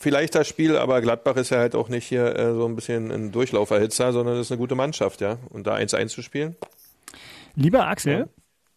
[0.00, 3.10] vielleicht das Spiel, aber Gladbach ist ja halt auch nicht hier äh, so ein bisschen
[3.12, 5.36] ein Durchlauferhitzer, sondern das ist eine gute Mannschaft, ja.
[5.50, 6.56] Und da 1-1 zu spielen.
[7.54, 8.28] Lieber Axel,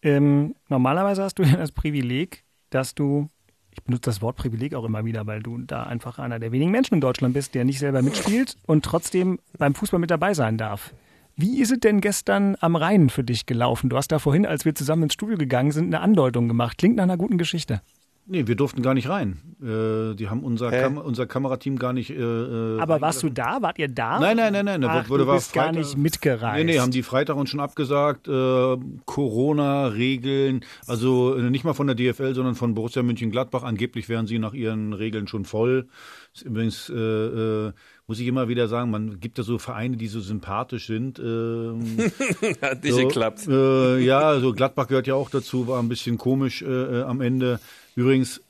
[0.01, 3.29] ähm, normalerweise hast du ja das Privileg, dass du,
[3.71, 6.71] ich benutze das Wort Privileg auch immer wieder, weil du da einfach einer der wenigen
[6.71, 10.57] Menschen in Deutschland bist, der nicht selber mitspielt und trotzdem beim Fußball mit dabei sein
[10.57, 10.93] darf.
[11.35, 13.89] Wie ist es denn gestern am Rhein für dich gelaufen?
[13.89, 16.77] Du hast da vorhin, als wir zusammen ins Studio gegangen sind, eine Andeutung gemacht.
[16.77, 17.81] Klingt nach einer guten Geschichte.
[18.25, 19.37] Nee, wir durften gar nicht rein.
[19.61, 20.71] Äh, die haben unser?
[20.71, 22.09] Kam unser Kamerateam gar nicht.
[22.09, 23.61] Äh, äh, Aber warst du da?
[23.61, 24.17] Wart ihr da?
[24.19, 24.81] Nein, nein, nein, nein.
[24.81, 26.65] Da Ach, wurde du war bist gar Freitag- nicht mitgereist.
[26.65, 28.29] Nee, nee, haben die Freitag uns schon abgesagt.
[28.29, 33.63] Äh, Corona-Regeln, also äh, nicht mal von der DFL, sondern von Borussia München-Gladbach.
[33.63, 35.87] Angeblich wären sie nach ihren Regeln schon voll.
[36.33, 37.71] Ist übrigens, äh, äh,
[38.07, 41.19] muss ich immer wieder sagen, man gibt ja so Vereine, die so sympathisch sind.
[41.19, 41.97] Ähm,
[42.61, 43.47] Hat nicht so, geklappt.
[43.47, 47.59] Äh, ja, so Gladbach gehört ja auch dazu, war ein bisschen komisch äh, am Ende.
[47.95, 48.41] Übrigens,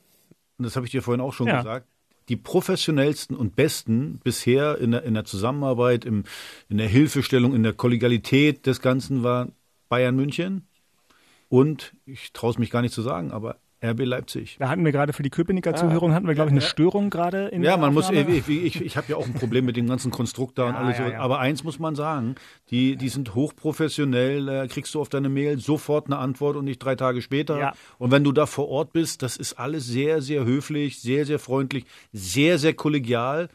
[0.57, 1.57] das habe ich dir vorhin auch schon Ja.
[1.57, 1.88] gesagt,
[2.29, 6.23] die professionellsten und besten bisher in der, in der Zusammenarbeit, im,
[6.69, 9.50] in der Hilfestellung, in der Kollegialität des Ganzen war
[9.89, 10.65] Bayern München
[11.50, 14.55] und, ich traue es mich gar nicht zu sagen, aber RB Leipzig.
[14.59, 17.48] Da hatten wir gerade für die Köpenicker Zuhörung, hatten wir, glaube ich, eine Störung gerade
[17.50, 18.31] in Ja, der man muss, Aufnahme.
[18.31, 20.74] ich, ich, ich, ich habe ja auch ein Problem mit dem ganzen Konstrukt da und
[20.74, 20.98] Ja, alles.
[21.00, 21.19] ja, ja.
[21.19, 22.35] Aber eins muss man sagen,
[22.69, 26.79] die, die sind hochprofessionell, äh, kriegst du auf deine Mail sofort eine Antwort und nicht
[26.79, 27.59] drei Tage später.
[27.59, 27.74] Ja.
[27.98, 31.39] Und wenn du da vor Ort bist, das ist alles sehr, sehr höflich, sehr, sehr
[31.39, 33.50] freundlich, sehr, sehr kollegial.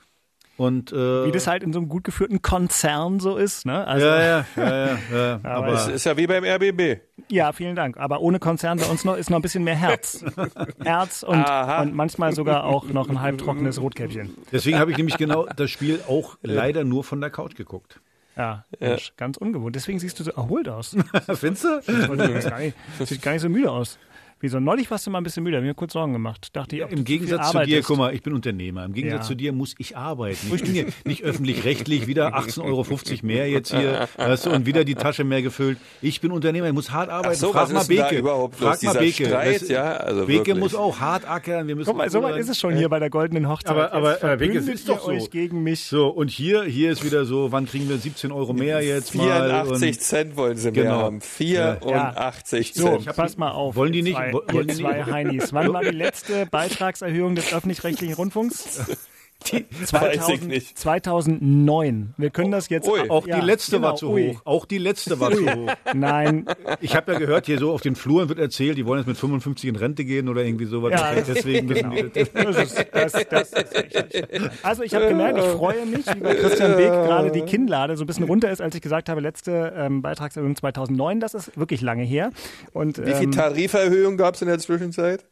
[0.58, 3.64] Und, äh, Wie das halt in so einem gut geführten Konzern so ist.
[3.64, 3.86] Ne?
[3.86, 5.40] Also, ja, ja, ja, ja, ja.
[5.44, 7.00] Aber aber Das ist ja wie beim RBB.
[7.28, 7.96] Ja, vielen Dank.
[7.96, 10.24] Aber ohne Konzern bei uns noch, ist noch ein bisschen mehr Herz.
[10.82, 14.34] Herz und, und manchmal sogar auch noch ein halbtrockenes Rotkäppchen.
[14.50, 18.00] deswegen habe ich nämlich genau das Spiel auch leider nur von der Couch geguckt.
[18.36, 19.76] Ja, Mensch, ganz ungewohnt.
[19.76, 20.96] Deswegen siehst du so erholt aus.
[21.34, 23.04] Findest du?
[23.04, 23.98] Sieht gar nicht so müde aus.
[24.40, 24.60] Wieso?
[24.60, 26.50] Neulich warst du mal ein bisschen müde, hab mir kurz Sorgen gemacht.
[26.52, 28.84] Dachte ich, ob du Im zu viel Gegensatz zu dir, guck mal, ich bin Unternehmer.
[28.84, 29.28] Im Gegensatz Ja.
[29.28, 30.38] zu dir muss ich arbeiten.
[30.54, 32.86] Ich bin hier nicht öffentlich-rechtlich, wieder 18,50 Euro
[33.26, 35.78] mehr jetzt hier, weißt du, und wieder die Tasche mehr gefüllt.
[36.02, 37.34] Ich bin Unternehmer, ich muss hart arbeiten.
[37.34, 38.18] Ach so, Frag was mal ist denn da Beke.
[38.20, 39.24] überhaupt Frag mal Beke.
[39.26, 39.62] Streit?
[39.62, 40.56] Das- Ja, also Beke wirklich.
[40.58, 41.66] muss auch hart ackern.
[41.66, 43.72] Wir müssen Guck mal, so weit ist es schon hier bei der goldenen Hochzeit.
[43.72, 45.08] Aber, aber Jetzt äh, Beke, es ist doch so.
[45.10, 45.82] euch gegen mich.
[45.84, 49.24] So, und hier, hier ist wieder so, wann kriegen wir 17 Euro mehr jetzt mal?
[49.24, 51.02] 84 Und Cent wollen sie mehr Genau.
[51.02, 51.20] haben.
[51.20, 53.16] 84 So, Cent.
[53.16, 53.74] pass mal auf.
[53.74, 55.52] Wollen die nicht- Zwei, ihr zwei Heinis.
[55.52, 58.80] Wann war die letzte Beitragserhöhung des öffentlich-rechtlichen Rundfunks?
[59.40, 60.78] Weiß ich 2000, nicht.
[60.78, 62.14] 2009.
[62.16, 63.08] Wir können das jetzt Ui.
[63.08, 64.34] auch ja, die letzte genau, war zu ui.
[64.34, 64.42] hoch.
[64.44, 65.72] Auch die letzte war zu hoch.
[65.94, 66.44] Nein,
[66.80, 69.16] Ich habe ja gehört, hier so auf den Fluren wird erzählt, die wollen jetzt mit
[69.16, 70.92] 55 in Rente gehen oder irgendwie sowas.
[70.92, 74.50] Ja, das- Deswegen müssen die, Das ist, das, das ist richtig.
[74.62, 78.04] Also ich habe gemerkt, ich freue mich, wie bei Christian Beek gerade die Kinnlade so
[78.04, 81.80] ein bisschen runter ist, als ich gesagt habe, letzte ähm, Beitragserhöhung 2009, das ist wirklich
[81.80, 82.32] lange her.
[82.72, 85.24] Und Wie viel ähm, Tariferhöhung gab es in der Zwischenzeit?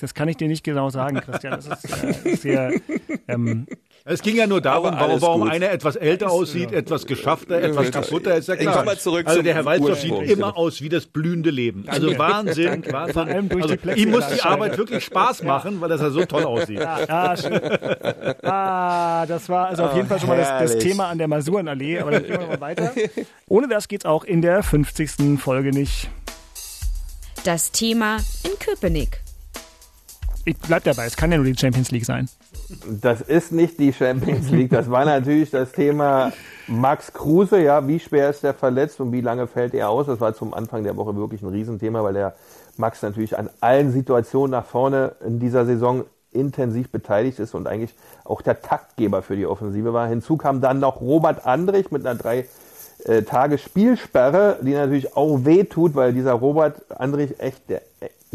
[0.00, 1.52] Das kann ich dir nicht genau sagen, Christian.
[1.52, 2.72] Das ist äh, sehr,
[3.28, 3.66] ähm,
[4.04, 8.36] Es ging ja nur darum, warum, warum einer etwas älter aussieht, etwas geschaffter, etwas kaputter,
[8.36, 8.76] ist ja Ich klar.
[8.76, 11.84] komm mal zurück also zum der Herr Walzdorf sieht immer aus wie das blühende Leben.
[11.88, 13.12] Also Wahnsinn, Wahnsinn.
[13.14, 16.00] Vor allem durch also, die Plexiglas- ihm muss die Arbeit wirklich Spaß machen, weil das
[16.00, 16.80] ja so toll aussieht.
[16.80, 17.60] ah, schön.
[18.42, 20.78] ah, das war also auf jeden Fall schon mal das, das.
[20.78, 22.92] Thema an der Masurenallee, aber dann gehen wir mal weiter.
[23.48, 25.38] Ohne das geht's auch in der 50.
[25.38, 26.08] Folge nicht.
[27.44, 29.20] Das Thema in Köpenick.
[30.48, 32.28] Ich bleib dabei, es kann ja nur die Champions League sein.
[33.02, 34.70] Das ist nicht die Champions League.
[34.70, 36.32] Das war natürlich das Thema
[36.68, 37.60] Max Kruse.
[37.60, 40.06] Ja, wie schwer ist der verletzt und wie lange fällt er aus?
[40.06, 42.36] Das war zum Anfang der Woche wirklich ein Riesenthema, weil der
[42.76, 47.96] Max natürlich an allen Situationen nach vorne in dieser Saison intensiv beteiligt ist und eigentlich
[48.22, 50.06] auch der Taktgeber für die Offensive war.
[50.06, 52.46] Hinzu kam dann noch Robert Andrich mit einer drei
[53.04, 57.82] äh, Tage Spielsperre, die natürlich auch wehtut, weil dieser Robert Andrich echt der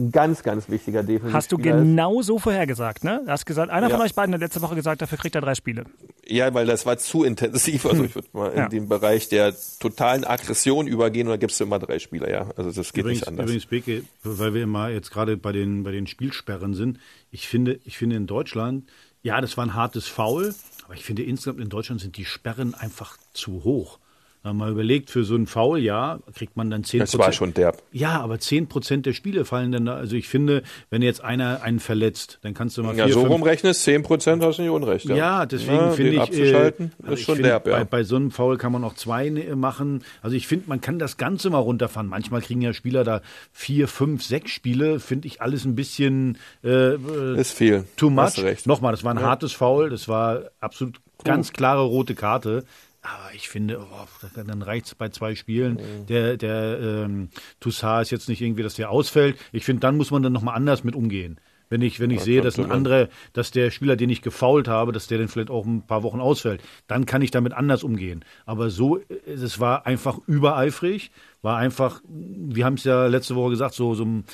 [0.02, 1.64] ein ganz, ganz wichtiger Defensivspieler Hast du ist.
[1.64, 3.22] genau so vorhergesagt, ne?
[3.26, 3.96] Du hast gesagt, einer Ja.
[3.96, 5.86] von euch beiden hat letzte Woche gesagt, dafür kriegt er drei Spiele.
[6.28, 7.86] Ja, weil das war zu intensiv.
[7.86, 8.70] Also ich würde mal in Ja.
[8.70, 12.50] den Bereich der totalen Aggression übergehen und da gibst du immer drei Spieler, ja.
[12.58, 13.46] Also das geht Übrigens, nicht anders.
[13.46, 17.00] übrigens, Beke, weil wir immer jetzt gerade bei den, bei den Spielsperren sind,
[17.32, 18.90] ich finde, ich finde in Deutschland,
[19.24, 20.54] ja, das war ein hartes Foul,
[20.86, 24.00] aber ich finde insgesamt in Deutschland sind die Sperren einfach zu hoch.
[24.44, 27.32] Wenn man mal überlegt, für so ein Foul, ja, kriegt man dann 10% Das war
[27.32, 27.84] schon derb.
[27.92, 29.96] Ja, aber 10 Prozent der Spiele fallen dann da.
[29.96, 33.20] Also ich finde, wenn jetzt einer einen verletzt, dann kannst du mal Ja, vier, so
[33.22, 35.06] fünf, rumrechnest, 10 Prozent hast du nicht unrecht.
[35.06, 37.78] Ja, ja, deswegen Ja, finde ich, abzuschalten, äh, also ist schon finde, derb, ja.
[37.78, 40.04] bei, bei so einem Foul kann man auch zwei ne- machen.
[40.24, 42.08] Also ich finde, man kann das Ganze mal runterfahren.
[42.10, 45.00] Manchmal kriegen ja Spieler da vier, fünf, sechs Spiele.
[45.00, 47.84] Finde ich alles ein bisschen äh, äh, Ist viel.
[47.96, 48.24] too much.
[48.24, 48.66] Hast du recht.
[48.66, 49.28] Nochmal, das war ein Ja.
[49.28, 49.92] hartes Foul.
[49.92, 52.66] Das war absolut ganz klare rote Karte.
[53.02, 55.74] Aber ich finde, oh, dann reicht es bei zwei Spielen.
[55.74, 56.06] Mhm.
[56.08, 59.38] Der, der ähm, Toussaint ist jetzt nicht irgendwie, dass der ausfällt.
[59.52, 61.40] Ich finde, dann muss man dann nochmal anders mit umgehen.
[61.72, 64.68] Wenn ich, wenn ich Ja, sehe, dass ein anderer, dass der Spieler, den ich gefault
[64.68, 67.84] habe, dass der dann vielleicht auch ein paar Wochen ausfällt, dann kann ich damit anders
[67.84, 68.26] umgehen.
[68.46, 71.12] Aber so, äh, es war einfach übereifrig,
[71.42, 74.26] war einfach, wir haben es ja letzte Woche gesagt, so, so ein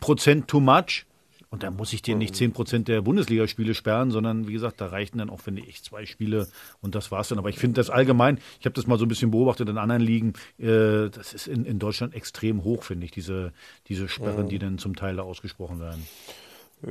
[0.00, 1.06] Prozent too much.
[1.54, 2.18] Und da muss ich dir Mhm.
[2.18, 5.82] nicht 10 Prozent der Bundesligaspiele sperren, sondern wie gesagt, da reichten dann auch, finde ich,
[5.84, 6.48] zwei Spiele
[6.82, 7.38] und das war's dann.
[7.38, 10.02] Aber ich finde das allgemein, ich habe das mal so ein bisschen beobachtet in anderen
[10.02, 13.52] Ligen, äh, das ist in, in Deutschland extrem hoch, finde ich, diese,
[13.88, 14.48] diese Sperren, Mhm.
[14.48, 16.06] die dann zum Teil da ausgesprochen werden.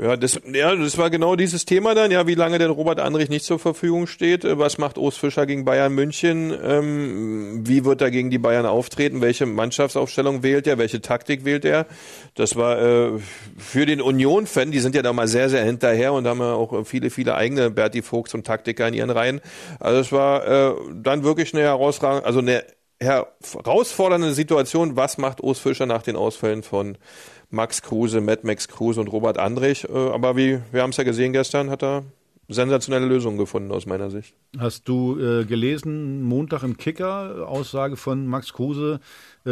[0.01, 3.29] Ja, das, ja, das war genau dieses Thema dann, ja, wie lange denn Robert Andrich
[3.29, 4.43] nicht zur Verfügung steht.
[4.43, 6.51] Äh, Was macht Urs Fischer gegen Bayern München?
[6.63, 9.21] Ähm, wie wird er gegen die Bayern auftreten?
[9.21, 10.79] Welche Mannschaftsaufstellung wählt er?
[10.79, 11.85] Welche Taktik wählt er?
[12.33, 13.19] Das war äh,
[13.57, 16.85] für den Union-Fan, die sind ja da mal sehr, sehr hinterher und haben ja auch
[16.85, 19.41] viele, viele eigene Berti Vogts und Taktiker in ihren Reihen.
[19.79, 22.63] Also es war äh, dann wirklich eine herausragende, also eine
[23.03, 24.95] herausfordernde Situation.
[24.95, 26.97] Was macht Urs Fischer nach den Ausfällen von
[27.53, 29.87] Max Kruse, Mad Max Kruse und Robert Andrich.
[29.87, 32.03] Äh, Aber wie wir haben es ja gesehen gestern, hat er
[32.49, 34.35] sensationelle Lösungen gefunden aus meiner Sicht.
[34.57, 38.99] Hast du äh, gelesen, Montag im Kicker, Aussage von Max Kruse,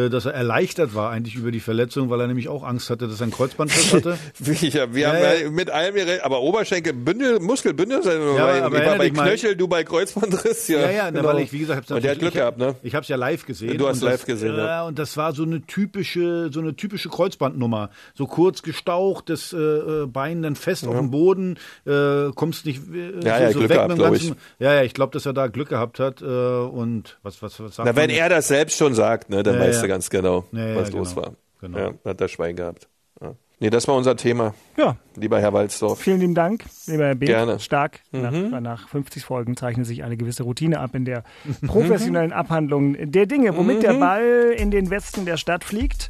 [0.09, 3.19] dass er erleichtert war eigentlich über die Verletzung, weil er nämlich auch Angst hatte, dass
[3.19, 4.17] er einen Kreuzbandriss hatte?
[4.39, 5.33] Wir, wir Ja, haben ja.
[5.33, 9.27] ja mit allem, aber Oberschenkel, Bündel, Muskelbündel, ja, bei, aber ich war bei dich mal-
[9.27, 10.67] Knöchel, du bei Kreuzbandriss.
[10.67, 11.33] Ja, Ja, ja, na, genau.
[11.33, 12.75] weil ich, wie gesagt, hab's Und der hat Glück gehabt, ne?
[12.83, 13.77] Ich habe es ja live gesehen.
[13.77, 14.65] Du hast live das, gesehen, ja.
[14.65, 14.83] ja.
[14.85, 17.89] Und das war so eine typische, so eine typische Kreuzbandnummer.
[18.13, 22.81] So kurz gestaucht, das äh, äh, Bein dann fest auf dem Boden, äh, kommst nicht
[22.93, 24.35] äh, Ja, so, ja, so Glück weg gehabt, mit dem ganzen.
[24.59, 26.21] Ja, ja, ich glaube, dass er da Glück gehabt hat.
[26.21, 29.55] Äh, und was, was, was sagt Na, wenn er das selbst schon sagt, ne, dann
[29.55, 29.87] Ja, weißt ja.
[29.87, 30.99] du ganz genau, Ja, ja, was genau.
[30.99, 31.31] los war.
[31.59, 31.77] Genau.
[31.77, 32.87] Ja, hat er Schwein gehabt.
[33.21, 33.35] Ja.
[33.59, 35.99] Nee, das war unser Thema, Ja, lieber Herr Walzdorf.
[35.99, 37.27] vielen lieben Dank, lieber Herr B.
[37.27, 37.59] Gerne.
[37.59, 37.99] Stark.
[38.11, 41.23] Nach, nach 50 Folgen zeichnet sich eine gewisse Routine ab in der
[41.67, 46.09] professionellen Abhandlung der Dinge, womit der Ball in den Westen der Stadt fliegt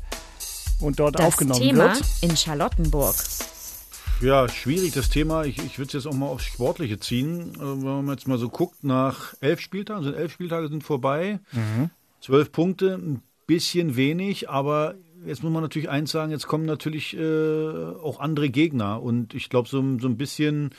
[0.80, 2.04] und dort Das aufgenommen Thema wird.
[2.22, 3.16] in Charlottenburg.
[4.22, 5.44] Ja, schwierig das Thema.
[5.46, 7.54] Ich, ich würde es jetzt auch mal aufs Sportliche ziehen.
[7.56, 11.40] Äh, Wenn man jetzt mal so guckt, nach elf Spieltagen, sind elf Spieltage sind vorbei,
[12.22, 17.18] zwölf Punkte, ein bisschen wenig, aber jetzt muss man natürlich eins sagen, jetzt kommen natürlich
[17.18, 20.70] äh, auch andere Gegner und ich glaube, so, so ein bisschen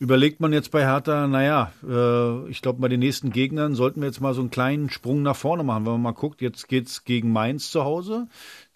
[0.00, 4.08] überlegt man jetzt bei Hertha, naja, äh, ich glaube, bei den nächsten Gegnern sollten wir
[4.08, 5.86] jetzt mal so einen kleinen Sprung nach vorne machen.
[5.86, 8.26] Wenn man mal guckt, jetzt geht's gegen Mainz zu Hause,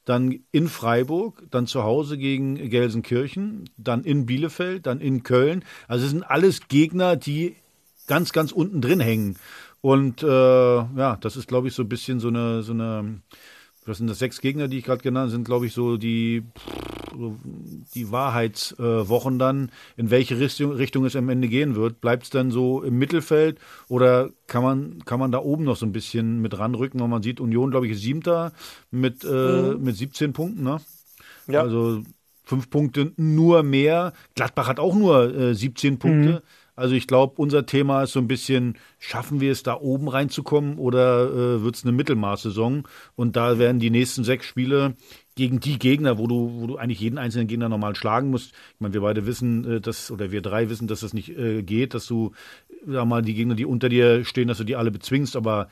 [0.05, 5.65] dann in Freiburg, dann zu Hause gegen Gelsenkirchen, dann in Bielefeld, dann in Köln.
[5.89, 7.57] Also es sind alles Gegner, die
[8.07, 9.37] ganz, ganz unten drin hängen.
[9.81, 13.21] Und äh, ja, das ist, glaube ich, so ein bisschen so eine, so eine,
[13.87, 16.43] was sind das, sechs Gegner, die ich gerade genannt habe, sind, glaube ich, so die,
[17.95, 22.01] die Wahrheitswochen dann, in welche Richtung, Richtung es am Ende gehen wird.
[22.01, 25.87] Bleibt es dann so im Mittelfeld oder kann man, kann man da oben noch so
[25.87, 28.53] ein bisschen mit ranrücken, weil man sieht, Union, glaube ich, ist Siebter
[28.91, 30.81] mit, äh, mit 17 Punkten, ne?
[31.47, 31.63] Ja.
[31.63, 32.03] Also
[32.45, 34.13] fünf Punkte nur mehr.
[34.35, 36.43] Gladbach hat auch nur äh, 17 Punkte.
[36.81, 40.79] Also ich glaube, unser Thema ist so ein bisschen, schaffen wir es da oben reinzukommen
[40.79, 42.89] oder äh, wird es eine Mittelmaßsaison?
[43.17, 44.95] Und da werden die nächsten sechs Spiele
[45.37, 48.53] gegen die Gegner, wo du, wo du eigentlich jeden einzelnen Gegner normal schlagen musst.
[48.75, 51.63] Ich meine, wir beide wissen, äh, dass, oder wir drei wissen, dass das nicht äh,
[51.63, 52.33] geht, dass du,
[52.87, 55.69] sag mal, die Gegner, die unter dir stehen, dass du die alle bezwingst, aber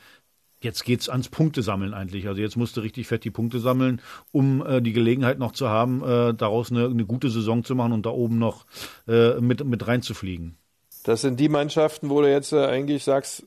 [0.61, 2.27] Jetzt geht's ans Punktesammeln eigentlich.
[2.27, 4.01] Also jetzt musst du richtig fett die Punkte sammeln,
[4.33, 7.93] um äh, die Gelegenheit noch zu haben, äh, daraus eine, eine gute Saison zu machen
[7.93, 8.67] und da oben noch
[9.07, 10.57] äh, mit, mit reinzufliegen.
[11.05, 13.45] Das sind die Mannschaften, wo du jetzt äh, eigentlich sagst,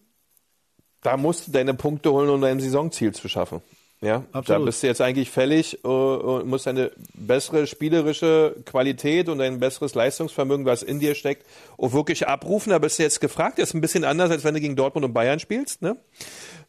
[1.01, 3.61] da musst du deine Punkte holen, um dein Saisonziel zu schaffen.
[4.03, 4.65] Ja, da Absolut.
[4.65, 9.93] bist du jetzt eigentlich fällig äh, und musst eine bessere spielerische Qualität und ein besseres
[9.93, 11.45] Leistungsvermögen, was in dir steckt,
[11.77, 12.71] auch wirklich abrufen.
[12.71, 13.59] Da bist du jetzt gefragt.
[13.59, 15.83] Das ist ein bisschen anders, als wenn du gegen Dortmund und Bayern spielst.
[15.83, 15.97] Ne?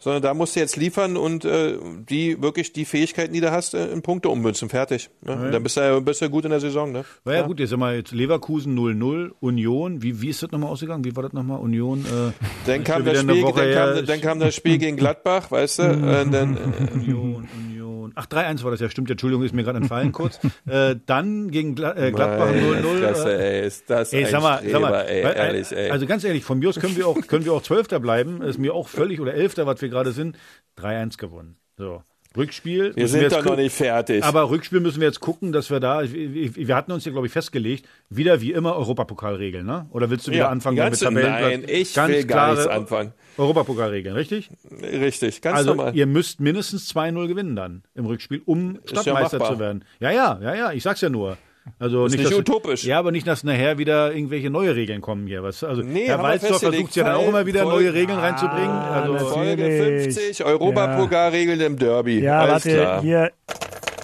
[0.02, 1.78] Sondern da musst du jetzt liefern und äh,
[2.10, 4.68] die wirklich die Fähigkeiten, die du hast, äh, in Punkte ummünzen.
[4.68, 5.10] Fertig.
[5.24, 5.32] Ne?
[5.36, 6.90] Und dann bist du, ja- bist du gut in der Saison.
[6.90, 7.04] Ne?
[7.22, 11.04] War ja, gut, jetzt wir jetzt Leverkusen 0-0, Union, wie, wie ist das nochmal ausgegangen?
[11.04, 11.60] Wie war das nochmal?
[11.60, 12.04] Union?
[12.04, 12.32] Äh,
[12.66, 15.82] Dann kam, das Spiel, dann, kam, dann kam das Spiel gegen Gladbach, weißt du?
[16.02, 17.81] Äh, dann, äh, Union, Union.
[18.14, 19.10] Ach, 3-1 war das ja, stimmt.
[19.10, 20.38] Entschuldigung, ist mir gerade entfallen kurz.
[20.66, 22.98] äh, dann gegen Gla äh, Gladbach Meine 0-0.
[23.00, 25.90] Fresse, äh, ey, ist das Ey, sag mal, sag mal, Streber, ey, äh, ehrlich, ey.
[25.90, 28.42] Also ganz ehrlich, von mir aus können wir auch, können wir auch Zwölfter bleiben.
[28.42, 30.36] Ist mir auch völlig, oder Elfter, was wir gerade sind.
[30.78, 31.56] 3-1 gewonnen.
[31.76, 32.02] So.
[32.34, 32.96] Rückspiel.
[32.96, 34.24] wir sind jetzt doch noch nicht fertig.
[34.24, 37.26] Aber Rückspiel müssen wir jetzt gucken, dass wir da, wir wir hatten uns ja, glaube
[37.26, 39.84] ich, festgelegt, wieder wie immer Europapokalregeln, ne?
[39.90, 41.42] Oder willst du wieder Ja, anfangen ganz- mit Tabellenplatz?
[41.50, 43.12] nein, ich Ganz will gar nichts klare anfangen.
[43.38, 44.50] Europapokalregeln, richtig?
[44.80, 45.96] Richtig, ganz also normal.
[45.96, 49.54] ihr müsst mindestens 2-0 gewinnen dann im Rückspiel, um ja Stadtmeister machbar.
[49.54, 49.84] zu werden.
[50.00, 51.36] Ja, ja, ja, ja, ich sag's ja nur.
[51.78, 52.82] Also Ist nicht dass, utopisch.
[52.84, 55.44] Ja, aber nicht, dass nachher wieder irgendwelche neue Regeln kommen hier.
[55.44, 58.68] Was, also Nee, Herr Walzdorf versucht ja dann auch immer wieder Folge- neue Regeln reinzubringen.
[58.68, 60.02] Also Folge natürlich.
[60.14, 62.18] 50, Europapokalregeln im Derby.
[62.20, 63.02] Ja, Alles warte, klar.
[63.02, 63.30] hier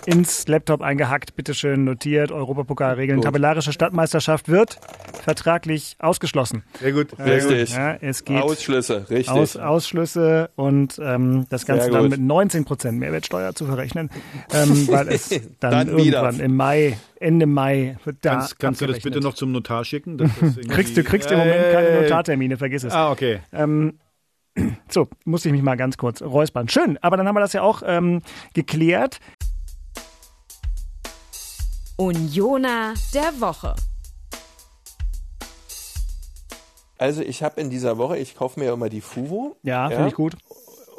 [0.08, 3.18] ins Laptop eingehackt, bitteschön notiert, Europapokalregeln.
[3.18, 3.24] Gut.
[3.26, 4.78] Tabellarische Stadtmeisterschaft wird
[5.22, 6.62] vertraglich ausgeschlossen.
[6.80, 7.18] Sehr gut.
[7.18, 7.74] Richtig.
[7.74, 9.28] Ja, es geht Ausschlüsse, richtig.
[9.28, 14.08] aus, Ausschlüsse und ähm, das Ganze Sehr dann mit 19 Prozent Mehrwertsteuer zu verrechnen,
[14.54, 15.28] ähm, weil es
[15.60, 16.44] dann, Dann irgendwann wieder.
[16.44, 20.16] im Mai, Ende Mai wird da kannst, kannst du das bitte noch zum Notar schicken?
[20.68, 22.00] Kriegst du kriegst im Ja, Moment keine.
[22.00, 22.94] Notartermine, vergiss es.
[22.94, 23.40] Ah, okay.
[23.52, 23.98] Ähm,
[24.88, 26.68] so, musste ich mich mal ganz kurz räuspern.
[26.68, 28.22] Schön, aber dann haben wir das ja auch ähm,
[28.54, 29.20] geklärt.
[32.00, 33.74] Unioner der Woche.
[36.96, 39.56] Also ich habe in dieser Woche, ich kaufe mir ja immer die Fuvo.
[39.64, 40.37] Ja, finde ich gut.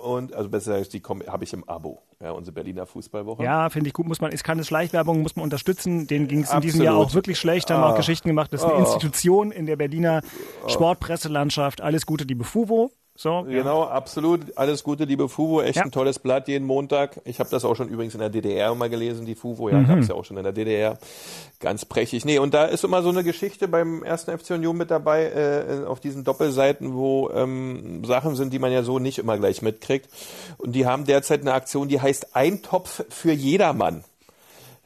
[0.04, 2.02] Und also besser gesagt, die habe ich im Abo.
[2.22, 3.44] Ja, unsere Berliner Fußballwoche.
[3.44, 4.08] Ja, finde ich gut.
[4.08, 6.06] Muss man, ist keine Schleichwerbung, muss man unterstützen.
[6.08, 6.82] Den ging es in diesem.
[6.84, 7.70] Jahr auch wirklich schlecht.
[7.72, 7.92] Haben Ah.
[7.92, 8.52] auch Geschichten gemacht.
[8.52, 8.80] Das ist eine Ah.
[8.80, 10.22] Institution in der Berliner
[10.68, 11.80] Sportpresselandschaft.
[11.80, 12.92] Alles Gute, liebe Fuvo.
[13.22, 14.58] So, Genau, absolut.
[14.58, 15.62] Alles Gute, liebe Fuvo.
[15.62, 15.84] Echt Ja.
[15.84, 17.20] ein tolles Blatt jeden Montag.
[17.26, 19.68] Ich habe das auch schon übrigens in der DDR mal gelesen, die Fuvo.
[19.68, 19.88] Ja, Mhm.
[19.90, 20.98] gab es ja auch schon in der DDR.
[21.60, 22.24] Ganz prächtig.
[22.24, 25.86] Nee, und da ist immer so eine Geschichte beim ersten FC Union mit dabei, äh,
[25.86, 30.08] auf diesen Doppelseiten, wo ähm, Sachen sind, die man ja so nicht immer gleich mitkriegt.
[30.58, 34.06] Und die haben derzeit eine Aktion, die heißt Eintopf für jedermann.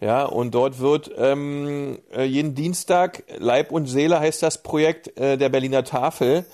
[0.01, 5.37] Ja, und dort wird ähm, äh, jeden Dienstag Leib und Seele heißt das Projekt äh,
[5.37, 6.45] der Berliner Tafel.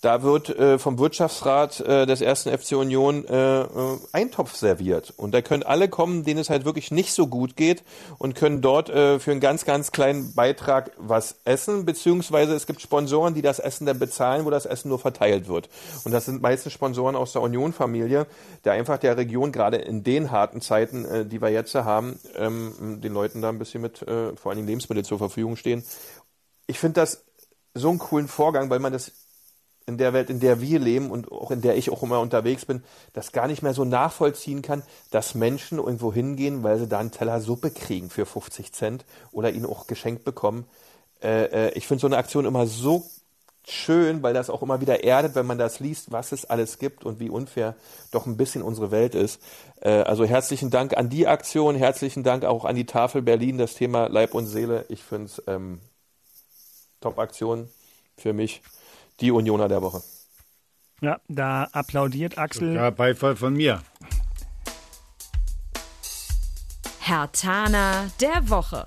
[0.00, 3.66] Da wird äh, vom Wirtschaftsrat äh, des ersten FC Union äh, äh,
[4.12, 5.12] Eintopf serviert.
[5.16, 7.82] Und da können alle kommen, denen es halt wirklich nicht so gut geht
[8.18, 12.80] und können dort äh, für einen ganz, ganz kleinen Beitrag was essen, beziehungsweise es gibt
[12.80, 15.68] Sponsoren, die das Essen dann bezahlen, wo das Essen nur verteilt wird.
[16.04, 18.26] Und das sind meistens Sponsoren aus der Union-Familie,
[18.64, 22.97] der einfach der Region gerade in den harten Zeiten, äh, die wir jetzt haben, ähm,
[22.98, 25.84] den Leuten da ein bisschen mit äh, vor allen Dingen Lebensmittel zur Verfügung stehen.
[26.66, 27.24] Ich finde das
[27.74, 29.12] so einen coolen Vorgang, weil man das
[29.86, 32.66] in der Welt, in der wir leben und auch in der ich auch immer unterwegs
[32.66, 32.84] bin,
[33.14, 37.10] das gar nicht mehr so nachvollziehen kann, dass Menschen irgendwo hingehen, weil sie da einen
[37.10, 40.66] Teller Suppe kriegen für 50 Cent oder ihn auch geschenkt bekommen.
[41.22, 43.06] Äh, äh, ich finde so eine Aktion immer so
[43.70, 47.04] schön, weil das auch immer wieder erdet, wenn man das liest, was es alles gibt
[47.04, 47.74] und wie unfair
[48.10, 49.42] doch ein bisschen unsere Welt ist.
[49.80, 53.74] Äh, also herzlichen Dank an die Aktion, herzlichen Dank auch an die Tafel Berlin, das
[53.74, 54.84] Thema Leib und Seele.
[54.88, 55.80] Ich finde es ähm,
[57.00, 57.68] Top-Aktion
[58.16, 58.62] für mich.
[59.20, 60.02] Die Unioner der Woche.
[61.00, 62.74] ja, da applaudiert Axel.
[62.74, 63.82] Ja, Beifall von mir.
[67.00, 68.86] Herr Tana der Woche.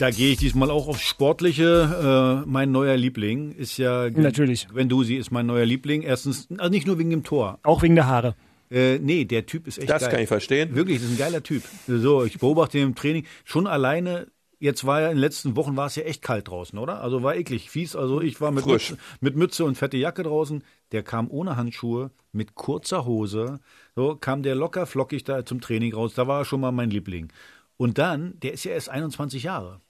[0.00, 2.42] Da gehe ich diesmal auch aufs Sportliche.
[2.42, 4.08] Äh, mein neuer Liebling ist ja.
[4.08, 4.66] Natürlich.
[4.68, 6.00] Guendouzi ist mein neuer Liebling.
[6.00, 7.58] Erstens, also nicht nur wegen dem Tor.
[7.64, 8.34] Auch wegen der Haare.
[8.70, 10.10] Äh, nee, der Typ ist echt Das geil.
[10.10, 10.74] kann ich verstehen.
[10.74, 11.64] Wirklich, das ist ein geiler Typ.
[11.86, 13.26] So, ich beobachte ihn im Training.
[13.44, 16.78] Schon alleine, jetzt war ja in den letzten Wochen war es ja echt kalt draußen,
[16.78, 17.02] oder?
[17.02, 17.94] Also war eklig, fies.
[17.94, 18.64] Also ich war mit.
[18.64, 20.64] Mütze, mit Mütze und fette Jacke draußen.
[20.92, 23.60] Der kam ohne Handschuhe, mit kurzer Hose.
[23.96, 26.14] So kam der locker flockig da zum Training raus.
[26.14, 27.28] Da war er schon mal mein Liebling.
[27.76, 29.82] Und dann, der ist ja erst 21 Jahre.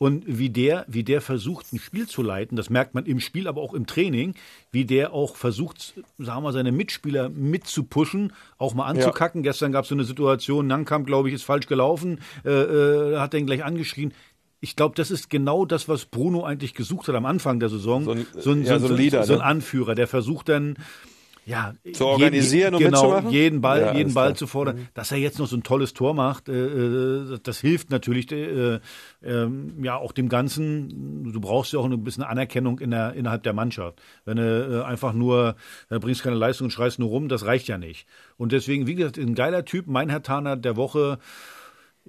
[0.00, 3.48] Und wie der, wie der versucht, ein Spiel zu leiten, das merkt man im Spiel,
[3.48, 4.34] aber auch im Training,
[4.70, 9.42] wie der auch versucht, sagen wir, seine Mitspieler mitzupushen, auch mal anzukacken.
[9.42, 13.32] Gestern gab es so eine Situation, Nankam, glaube ich, ist falsch gelaufen, äh, äh, hat
[13.32, 14.14] den gleich angeschrien.
[14.60, 18.04] Ich glaube, das ist genau das, was Bruno eigentlich gesucht hat am Anfang der Saison.
[18.04, 19.44] So ein- so ein, ja, so ein Leader, so ein ne?
[19.44, 20.76] Anführer, der versucht dann,
[21.48, 23.30] ja, Zu organisieren und genau, mitzumachen?
[23.30, 24.36] jeden Ball, Ja, jeden Ball klar.
[24.36, 24.88] zu fordern.
[24.92, 28.80] Dass er jetzt noch so ein tolles Tor macht, äh, äh, das hilft natürlich äh,
[29.22, 31.32] ähm, ja auch dem Ganzen.
[31.32, 34.00] Du brauchst ja auch ein bisschen Anerkennung in der, innerhalb der Mannschaft.
[34.26, 35.56] Wenn du äh, einfach nur
[35.88, 38.06] äh, bringst keine Leistung und schreist nur rum, das reicht ja nicht.
[38.36, 41.18] Und deswegen, wie gesagt, ein geiler Typ, mein Herr Taner der Woche.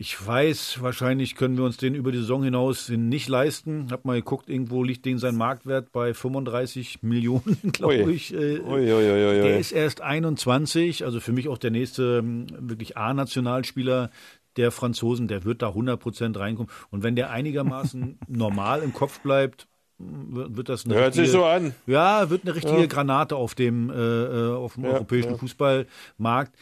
[0.01, 3.87] Ich weiß, wahrscheinlich können wir uns den über die Saison hinaus nicht leisten.
[3.91, 8.33] Hab mal geguckt, irgendwo liegt den sein Marktwert bei 35 Millionen, glaube ich.
[8.33, 9.41] Äh, Ui, ui, ui.
[9.41, 14.09] Der ist erst 21, also für mich auch der nächste ähm, wirklich A-Nationalspieler
[14.55, 15.27] der Franzosen.
[15.27, 16.71] Der wird da 100 Prozent reinkommen.
[16.91, 21.39] Und wenn der einigermaßen normal im Kopf bleibt, wird wird das eine Hört sich richtige-
[21.41, 21.75] so an.
[21.87, 22.85] Ja, wird eine richtige Ja.
[22.85, 25.37] Granate auf dem, äh, äh, auf dem Ja, europäischen ja.
[25.37, 26.55] Fußballmarkt.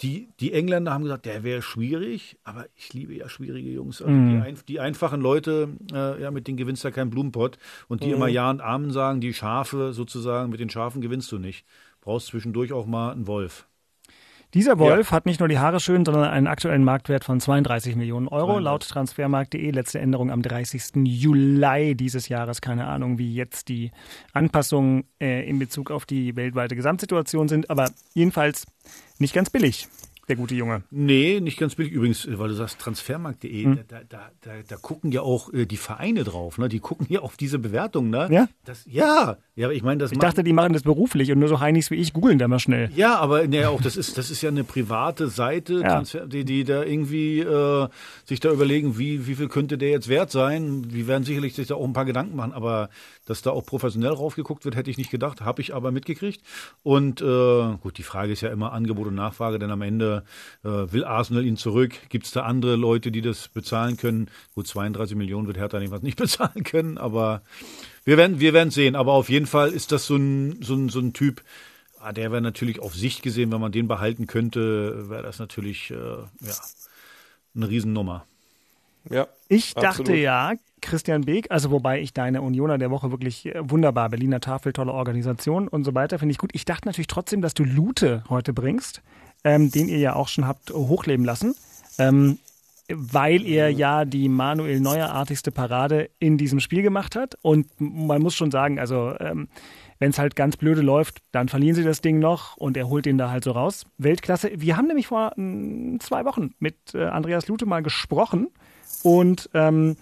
[0.00, 4.02] Die, die Engländer haben gesagt, der wäre schwierig, aber ich liebe ja schwierige Jungs.
[4.02, 4.28] Also Mhm.
[4.28, 7.58] die, ein, die einfachen Leute, äh, ja, mit denen gewinnst du ja keinen Blumenpott.
[7.86, 8.14] Und die Mhm.
[8.14, 11.64] immer Ja und Amen sagen, die Schafe sozusagen, mit den Schafen gewinnst du nicht.
[12.00, 13.66] Brauchst zwischendurch auch mal einen Wolf.
[14.54, 18.28] Dieser Wolf hat nicht nur die Haare schön, sondern einen aktuellen Marktwert von 32 Millionen
[18.28, 18.52] Euro.
[18.52, 18.64] 32.
[18.64, 21.04] Laut transfermarkt.de letzte Änderung am 30.
[21.04, 22.60] Juli dieses Jahres.
[22.60, 23.90] Keine Ahnung, wie jetzt die
[24.32, 28.64] Anpassungen äh, in Bezug auf die weltweite Gesamtsituation sind, aber jedenfalls
[29.18, 29.88] nicht ganz billig,
[30.28, 30.82] der gute Junge.
[30.90, 31.92] Nee, nicht ganz billig.
[31.92, 33.78] Übrigens, äh, weil du sagst transfermarkt.de, Hm.
[33.88, 36.68] da, da, da, da gucken ja auch äh, die Vereine drauf, ne?
[36.68, 38.28] Die gucken ja auf diese Bewertung, ne?
[38.30, 38.48] Ja?
[38.64, 41.60] Das, ja, ja, ich meine, das Ich dachte, die machen das beruflich und nur so
[41.60, 42.90] Heinis wie ich googeln da mal schnell.
[42.96, 45.88] Ja, aber ne, auch das ist das ist ja eine private Seite, Ja.
[45.88, 47.88] Transfer, die, die da irgendwie äh,
[48.24, 50.82] sich da überlegen, wie wie viel könnte der jetzt wert sein.
[50.88, 52.88] Die werden sicherlich sich da auch ein paar Gedanken machen, aber
[53.24, 56.42] dass da auch professionell raufgeguckt wird, hätte ich nicht gedacht, habe ich aber mitgekriegt.
[56.82, 60.24] Und äh, gut, die Frage ist ja immer Angebot und Nachfrage, denn am Ende
[60.62, 61.92] äh, will Arsenal ihn zurück.
[62.08, 64.30] Gibt es da andere Leute, die das bezahlen können?
[64.54, 67.42] Gut, 32 Millionen wird Hertha jedenfalls nicht bezahlen können, aber
[68.04, 68.96] wir werden wir werden sehen.
[68.96, 71.42] Aber auf jeden Fall ist das so ein so ein, so ein Typ.
[72.00, 75.90] Ah, der wäre natürlich auf Sicht gesehen, wenn man den behalten könnte, wäre das natürlich
[75.90, 76.54] äh, ja,
[77.54, 78.26] eine Riesennummer.
[79.10, 79.26] Ja.
[79.48, 80.16] Ich dachte absolut.
[80.16, 84.72] ja, Christian Beek, also wobei ich deine Unioner der Woche wirklich äh, wunderbar, Berliner Tafel,
[84.72, 86.50] tolle Organisation und so weiter, finde ich gut.
[86.52, 89.02] Ich dachte natürlich trotzdem, dass du Lute heute bringst,
[89.44, 91.54] ähm, den ihr ja auch schon habt hochleben lassen,
[91.98, 92.38] ähm,
[92.88, 97.38] weil er ja die Manuel Neuer-artigste Parade in diesem Spiel gemacht hat.
[97.40, 99.48] Und man muss schon sagen, also ähm,
[99.98, 103.06] wenn es halt ganz blöde läuft, dann verlieren sie das Ding noch und er holt
[103.06, 103.86] den da halt so raus.
[103.96, 104.50] Weltklasse.
[104.56, 108.48] Wir haben nämlich vor mm, zwei Wochen mit äh, Andreas Lute mal gesprochen
[109.02, 109.96] und ähm,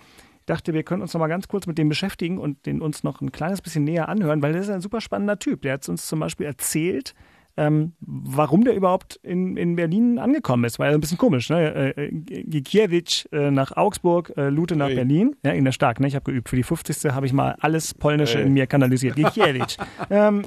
[0.47, 3.21] dachte, wir können uns noch mal ganz kurz mit dem beschäftigen und den uns noch
[3.21, 5.63] ein kleines bisschen näher anhören, weil das ist ein super spannender Typ.
[5.63, 7.15] Der hat uns zum Beispiel erzählt,
[7.57, 10.79] ähm, warum der überhaupt in, in Berlin angekommen ist.
[10.79, 11.95] War ja ein bisschen komisch, ne?
[11.97, 14.95] Äh, Gikiewicz äh, nach Augsburg, äh, Lute nach Ui.
[14.95, 15.37] Berlin.
[15.45, 16.07] Ja, in der Stark, ne?
[16.09, 16.49] Ich habe geübt.
[16.49, 17.13] Für die 50.
[17.13, 18.47] habe ich mal alles Polnische Ey.
[18.47, 19.17] in mir kanalisiert.
[19.17, 19.77] Gikiewicz.
[20.11, 20.43] ähm,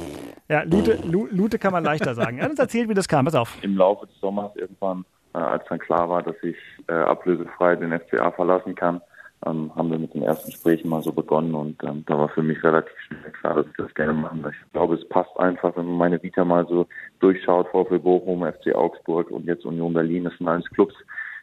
[0.49, 2.39] ja, Lute, Lu- Lute kann man leichter sagen.
[2.39, 3.25] Er hat uns erzählt, wie das kam.
[3.25, 3.55] Pass auf.
[3.61, 5.03] im Laufe des Sommers irgendwann, äh,
[5.37, 9.01] als dann klar war, dass ich äh, ablösefrei den FCA verlassen kann,
[9.45, 12.41] ähm, haben wir mit den ersten Gesprächen mal so begonnen und ähm, da war für
[12.41, 14.61] mich relativ schnell klar, dass ich das gerne machen möchte.
[14.65, 16.87] Ich glaube, es passt einfach, wenn man meine Vita mal so
[17.19, 20.95] durchschaut, VfL Bochum, FC Augsburg und jetzt Union Berlin, das sind alles Clubs,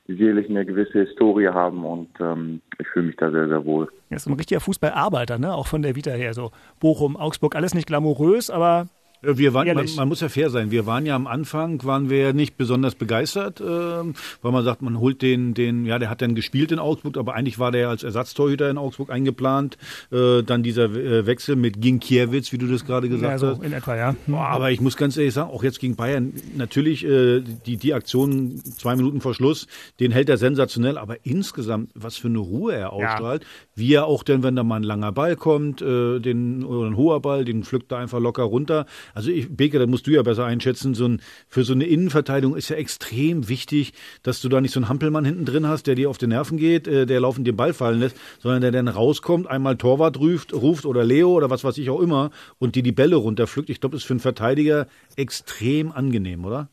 [0.09, 3.89] die sicherlich eine gewisse Historie haben und ähm, ich fühle mich da sehr, sehr wohl.
[4.11, 5.55] Er ist ein richtiger Fußballarbeiter, ne?
[5.55, 6.35] Auch von der Vita her.
[6.35, 6.51] So
[6.81, 8.89] Bochum, Augsburg, alles nicht glamourös, aber
[9.23, 10.73] Wir waren, man, man muss ja fair sein.
[10.73, 14.83] Wir waren ja am Anfang, waren wir ja nicht besonders begeistert, ähm, weil man sagt,
[14.83, 17.89] man holt den, den, ja, der hat dann gespielt in Augsburg, aber eigentlich war der
[17.89, 19.79] als Ersatztorhüter in Augsburg eingeplant.
[20.11, 23.63] Äh, dann dieser äh, Wechsel mit Ginkiewicz, wie du das gerade gesagt ja, so hast.
[23.63, 24.17] in etwa, ja.
[24.27, 27.95] Boah, aber ich muss ganz ehrlich sagen, auch jetzt gegen Bayern, natürlich äh, die, die
[27.95, 29.69] Aktion zwei Minuten vor Schluss,
[30.01, 34.25] den hält er sensationell, aber insgesamt, was für eine Ruhe er ausstrahlt, wie er auch
[34.25, 37.63] denn, wenn da mal ein langer Ball kommt, äh, den, oder ein hoher Ball, den
[37.63, 38.87] pflückt er einfach locker runter.
[39.15, 42.57] Also ich, Beke, da musst du ja besser einschätzen, so ein, für so eine Innenverteidigung
[42.57, 45.95] ist ja extrem wichtig, dass du da nicht so einen Hampelmann hinten drin hast, der
[45.95, 48.89] dir auf die Nerven geht, äh, der laufend den Ball fallen lässt, sondern der dann
[48.89, 52.83] rauskommt, einmal Torwart ruft, ruft oder Leo oder was weiß ich auch immer und dir
[52.83, 53.71] die Bälle runterpflückt.
[53.71, 56.69] Ich glaube, das ist für einen Verteidiger extrem angenehm, oder?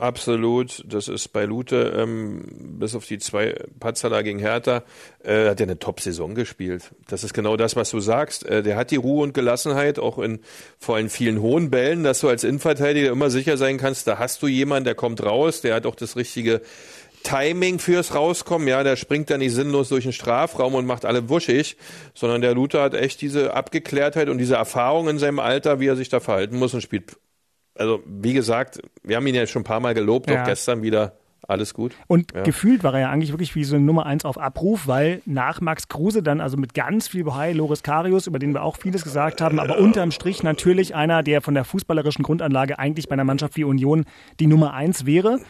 [0.00, 4.82] Absolut, das ist bei Lute, ähm, bis auf die zwei Patzer gegen Hertha,
[5.22, 6.92] äh, hat er eine Top-Saison gespielt.
[7.08, 8.46] Das ist genau das, was du sagst.
[8.46, 10.40] Äh, der hat die Ruhe und Gelassenheit, auch in
[10.78, 14.40] vor allem vielen hohen Bällen, dass du als Innenverteidiger immer sicher sein kannst, da hast
[14.40, 16.62] du jemanden, der kommt raus, der hat auch das richtige
[17.22, 21.28] Timing fürs Rauskommen, ja, der springt da nicht sinnlos durch den Strafraum und macht alle
[21.28, 21.76] wuschig,
[22.14, 25.96] sondern der Luther hat echt diese Abgeklärtheit und diese Erfahrung in seinem Alter, wie er
[25.96, 27.18] sich da verhalten muss und spielt
[27.76, 30.42] also wie gesagt, wir haben ihn ja schon ein paar Mal gelobt, Ja.
[30.42, 31.14] auch gestern wieder.
[31.48, 31.96] Alles gut.
[32.06, 32.42] Und ja.
[32.42, 35.60] gefühlt war er ja eigentlich wirklich wie so eine Nummer eins auf Abruf, weil nach
[35.60, 39.02] Max Kruse dann also mit ganz viel Bohai Loris Karius, über den wir auch vieles
[39.02, 43.24] gesagt haben, aber unterm Strich natürlich einer, der von der fußballerischen Grundanlage eigentlich bei einer
[43.24, 44.04] Mannschaft wie Union
[44.38, 45.40] die Nummer eins wäre.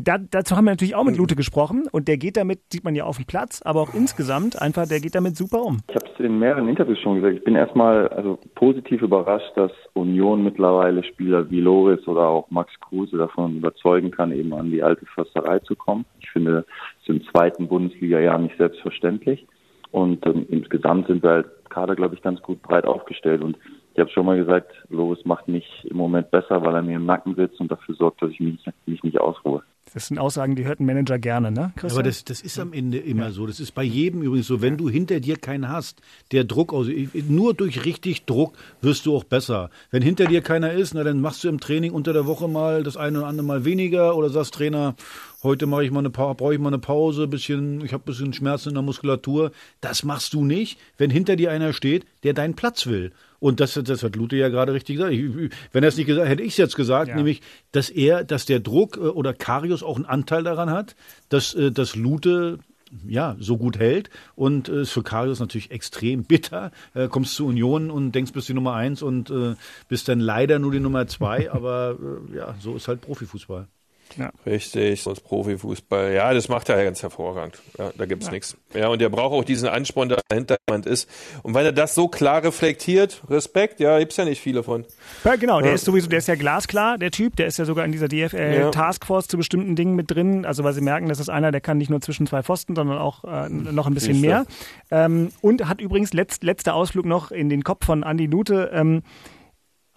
[0.00, 2.94] Da, dazu haben wir natürlich auch mit Lute gesprochen und der geht damit, sieht man
[2.94, 5.78] ja auf dem Platz, aber auch insgesamt einfach, der geht damit super um.
[5.88, 7.38] Ich habe es in mehreren Interviews schon gesagt.
[7.38, 12.70] Ich bin erstmal also positiv überrascht, dass Union mittlerweile Spieler wie Loris oder auch Max
[12.80, 16.04] Kruse davon überzeugen kann, eben an die alte Försterei zu kommen.
[16.20, 16.64] Ich finde,
[17.02, 19.48] es ist im zweiten Bundesliga-Jahr nicht selbstverständlich.
[19.90, 23.42] Und ähm, insgesamt sind wir als Kader, glaube ich, ganz gut breit aufgestellt.
[23.42, 23.56] Und
[23.94, 27.06] ich habe schon mal gesagt, Loris macht mich im Moment besser, weil er mir im
[27.06, 29.64] Nacken sitzt und dafür sorgt, dass ich mich, mich nicht ausruhe.
[29.94, 31.72] Das sind Aussagen, die hört ein Manager gerne, ne?
[31.76, 31.92] Christian?
[31.92, 33.30] Aber das, das ist am Ende immer ja.
[33.30, 33.46] so.
[33.46, 34.60] Das ist bei jedem übrigens so.
[34.60, 36.00] Wenn du hinter dir keinen hast,
[36.32, 36.88] der Druck aus,
[37.28, 39.70] nur durch richtig Druck wirst du auch besser.
[39.90, 42.82] Wenn hinter dir keiner ist, na, dann machst du im Training unter der Woche mal
[42.82, 44.94] das eine oder andere Mal weniger oder sagst Trainer,
[45.42, 48.32] heute mache ich mal eine brauche ich mal eine Pause, bisschen, ich habe ein bisschen
[48.32, 49.52] Schmerzen in der Muskulatur.
[49.80, 53.12] Das machst du nicht, wenn hinter dir einer steht, der deinen Platz will.
[53.40, 55.12] Und das, das hat Lute ja gerade richtig gesagt.
[55.12, 57.16] Ich, wenn er es nicht gesagt hätte ich es jetzt gesagt, ja.
[57.16, 57.40] nämlich,
[57.72, 60.96] dass er, dass der Druck äh, oder Karius auch einen Anteil daran hat,
[61.28, 62.58] dass, äh, dass Lute
[63.06, 64.10] ja, so gut hält.
[64.34, 66.72] Und äh, ist für Karius natürlich extrem bitter.
[66.94, 69.54] Äh, kommst zu Union und denkst, bist die Nummer eins und äh,
[69.88, 71.50] bist dann leider nur die Nummer zwei.
[71.52, 71.96] Aber
[72.32, 73.68] äh, ja, so ist halt Profifußball.
[74.16, 74.30] Ja.
[74.46, 76.12] Richtig, das Profifußball.
[76.12, 77.60] Ja, das macht er ja ganz hervorragend.
[77.78, 78.32] Ja, da gibt's ja.
[78.32, 78.56] nichts.
[78.74, 81.08] Ja, und er braucht auch diesen Ansporn, der dahinter jemand ist.
[81.42, 84.84] Und weil er das so klar reflektiert, Respekt, ja, gibt's ja nicht viele von.
[85.24, 85.74] Ja, genau, der ja.
[85.74, 88.70] ist sowieso, der ist ja glasklar, der Typ, der ist ja sogar in dieser DFL
[88.70, 90.44] Taskforce zu bestimmten Dingen mit drin.
[90.44, 92.98] Also weil sie merken, das ist einer, der kann nicht nur zwischen zwei Pfosten, sondern
[92.98, 94.46] auch äh, noch ein bisschen mehr.
[94.90, 98.70] Ähm, und hat übrigens letzt, letzter Ausflug noch in den Kopf von Andy Lute.
[98.72, 99.02] Ähm,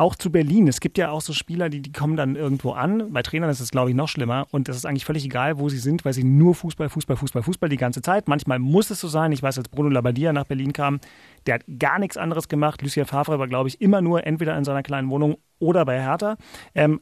[0.01, 0.67] auch zu Berlin.
[0.67, 3.13] Es gibt ja auch so Spieler, die, die kommen dann irgendwo an.
[3.13, 4.47] Bei Trainern ist es, glaube ich, noch schlimmer.
[4.49, 7.43] Und das ist eigentlich völlig egal, wo sie sind, weil sie nur Fußball, Fußball, Fußball,
[7.43, 8.27] Fußball die ganze Zeit.
[8.27, 9.31] Manchmal muss es so sein.
[9.31, 10.99] Ich weiß, als Bruno Labbadia nach Berlin kam,
[11.45, 12.81] der hat gar nichts anderes gemacht.
[12.81, 16.37] Lucien Favre war, glaube ich, immer nur entweder in seiner kleinen Wohnung oder bei Hertha.
[16.73, 16.99] Ähm,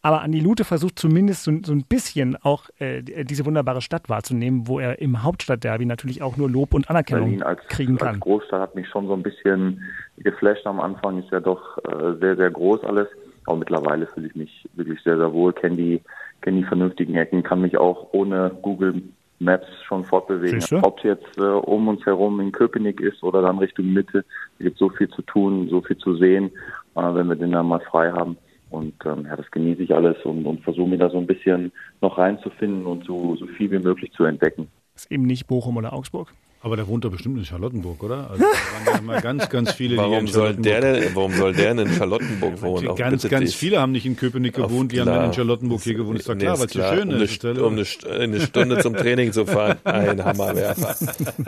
[0.00, 4.68] aber Andi Lute versucht zumindest so, so ein bisschen auch äh, diese wunderbare Stadt wahrzunehmen,
[4.68, 8.08] wo er im Hauptstadtderby natürlich auch nur Lob und Anerkennung Berlin als, kriegen kann.
[8.08, 9.82] Als Großstadt hat mich schon so ein bisschen
[10.18, 11.18] geflasht am Anfang.
[11.18, 13.08] Ist ja doch äh, sehr, sehr groß alles.
[13.46, 16.02] Aber mittlerweile fühle ich mich wirklich sehr, sehr wohl, kenne die,
[16.42, 19.02] kenn die vernünftigen Ecken, kann mich auch ohne Google
[19.40, 20.62] Maps schon fortbewegen.
[20.82, 24.24] Ob es jetzt äh, um uns herum in Köpenick ist oder dann Richtung Mitte,
[24.58, 26.50] es gibt so viel zu tun, so viel zu sehen,
[26.94, 28.36] äh, wenn wir den dann mal frei haben.
[28.70, 31.72] Und ähm, ja, das genieße ich alles und, und versuche mir da so ein bisschen
[32.00, 34.68] noch reinzufinden und so, so viel wie möglich zu entdecken.
[34.94, 36.32] Ist eben nicht Bochum oder Augsburg?
[36.60, 38.30] Aber der wohnt doch bestimmt in Charlottenburg, oder?
[38.30, 41.52] Also da waren ja immer ganz, ganz viele, warum die soll der denn, Warum soll
[41.52, 42.96] der denn in Charlottenburg wohnen?
[42.96, 43.56] ganz, ganz dich.
[43.56, 46.18] viele haben nicht in Köpenick gewohnt, die haben dann in Charlottenburg hier gewohnt.
[46.18, 47.44] Ist doch klar, nee, weil es so schön um ist.
[47.44, 49.78] Eine, um eine, eine, Stunde zum Training zu fahren.
[49.84, 50.96] Ein Hammerwerfer.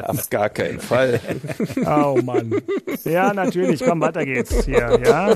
[0.05, 1.21] Auf gar keinen Fall.
[1.85, 2.55] Oh Mann.
[3.05, 3.83] Ja, natürlich.
[3.85, 5.01] Komm, weiter geht's hier.
[5.05, 5.35] Ja.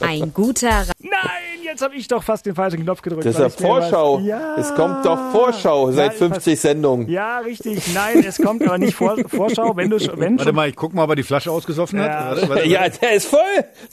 [0.00, 3.26] Ein guter Nein, jetzt habe ich doch fast den falschen Knopf gedrückt.
[3.26, 4.20] Das ist ja Vorschau.
[4.20, 4.56] Ja.
[4.56, 7.08] Es kommt doch Vorschau seit 50 Sendungen.
[7.08, 7.65] Ja, richtig.
[7.94, 11.04] Nein, es kommt aber nicht Vor Vorschau, wenn du wenn Warte mal, ich guck mal,
[11.04, 12.08] ob er die Flasche ausgesoffen hat.
[12.08, 13.40] Ja, warte, warte, ja der ist voll.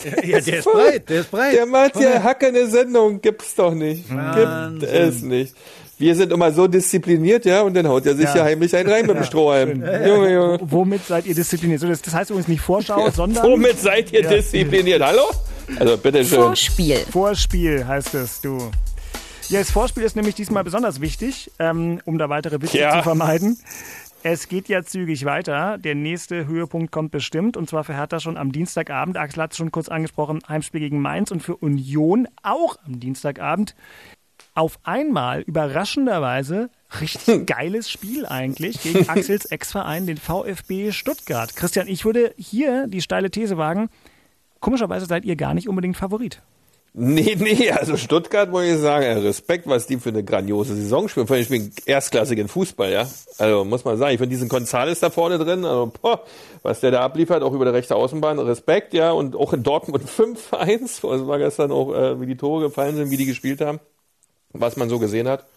[0.04, 0.74] Der ja, der ist, voll.
[0.74, 1.56] breit, der ist breit.
[1.56, 4.14] Der macht hier hackende Sendung, gibt's doch nicht.
[4.14, 4.80] Wahnsinn.
[4.80, 5.56] Gibt es nicht.
[5.98, 8.90] Wir sind immer so diszipliniert, ja, und dann haut er sich ja, ja heimlich einen
[8.90, 9.82] rein mit dem Strohhalm.
[10.06, 10.60] Junge, Junge.
[10.64, 11.80] Womit seid ihr diszipliniert?
[11.80, 13.44] So, das, das heißt übrigens nicht Vorschau, sondern.
[13.44, 15.02] Womit seid ihr diszipliniert?
[15.02, 15.30] Hallo?
[15.80, 16.40] Also bitteschön.
[16.40, 16.98] Vorspiel.
[17.12, 18.72] Vorspiel heißt es, du.
[19.50, 22.98] Ja, das Vorspiel ist nämlich diesmal besonders wichtig, ähm, um da weitere Witze ja.
[22.98, 23.58] zu vermeiden.
[24.24, 25.78] Es geht ja zügig weiter.
[25.78, 29.18] Der nächste Höhepunkt kommt bestimmt und zwar für Hertha schon am Dienstagabend.
[29.18, 33.76] Axel hat es schon kurz angesprochen, Heimspiel gegen Mainz und für Union auch am Dienstagabend.
[34.56, 36.70] Auf einmal überraschenderweise
[37.02, 41.56] richtig geiles Spiel eigentlich gegen Axels Ex-Verein, den VfB Stuttgart.
[41.56, 43.90] Christian, ich würde hier die steile These wagen,
[44.64, 46.42] Komischerweise seid ihr gar nicht unbedingt Favorit.
[46.96, 51.26] Nee, nee, also Stuttgart muss ich sagen, Respekt, was die für eine grandiose Saison spielen.
[51.26, 53.08] Vor allem spielen erstklassigen Fußball, ja.
[53.40, 56.24] Also muss man sagen, ich finde diesen Gonzales da vorne drin, also boah,
[56.62, 59.12] was der da abliefert, auch über der rechte Außenbahn, Respekt, ja.
[59.12, 63.10] Und auch in Dortmund 5-1, also war gestern auch, äh, wie die Tore gefallen sind,
[63.10, 63.80] wie die gespielt haben,
[64.52, 65.48] was man so gesehen hat.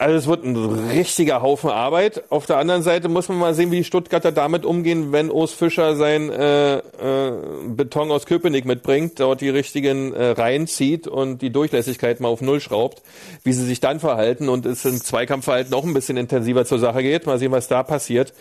[0.00, 2.24] Also es wird ein richtiger Haufen Arbeit.
[2.30, 5.52] Auf der anderen Seite muss man mal sehen, wie die Stuttgarter damit umgehen, wenn Urs
[5.52, 7.32] Fischer sein äh, äh,
[7.66, 12.60] Beton aus Köpenick mitbringt, dort die richtigen äh, reinzieht und die Durchlässigkeit mal auf Null
[12.60, 13.02] schraubt,
[13.44, 17.02] wie sie sich dann verhalten und es im Zweikampfverhalten auch ein bisschen intensiver zur Sache
[17.02, 17.26] geht.
[17.26, 18.32] Mal sehen, was da passiert.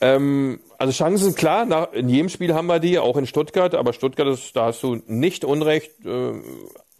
[0.00, 3.92] Ähm, also Chancen, klar, nach, in jedem Spiel haben wir die, auch in Stuttgart, aber
[3.92, 6.34] Stuttgart ist, da hast du nicht unrecht, äh,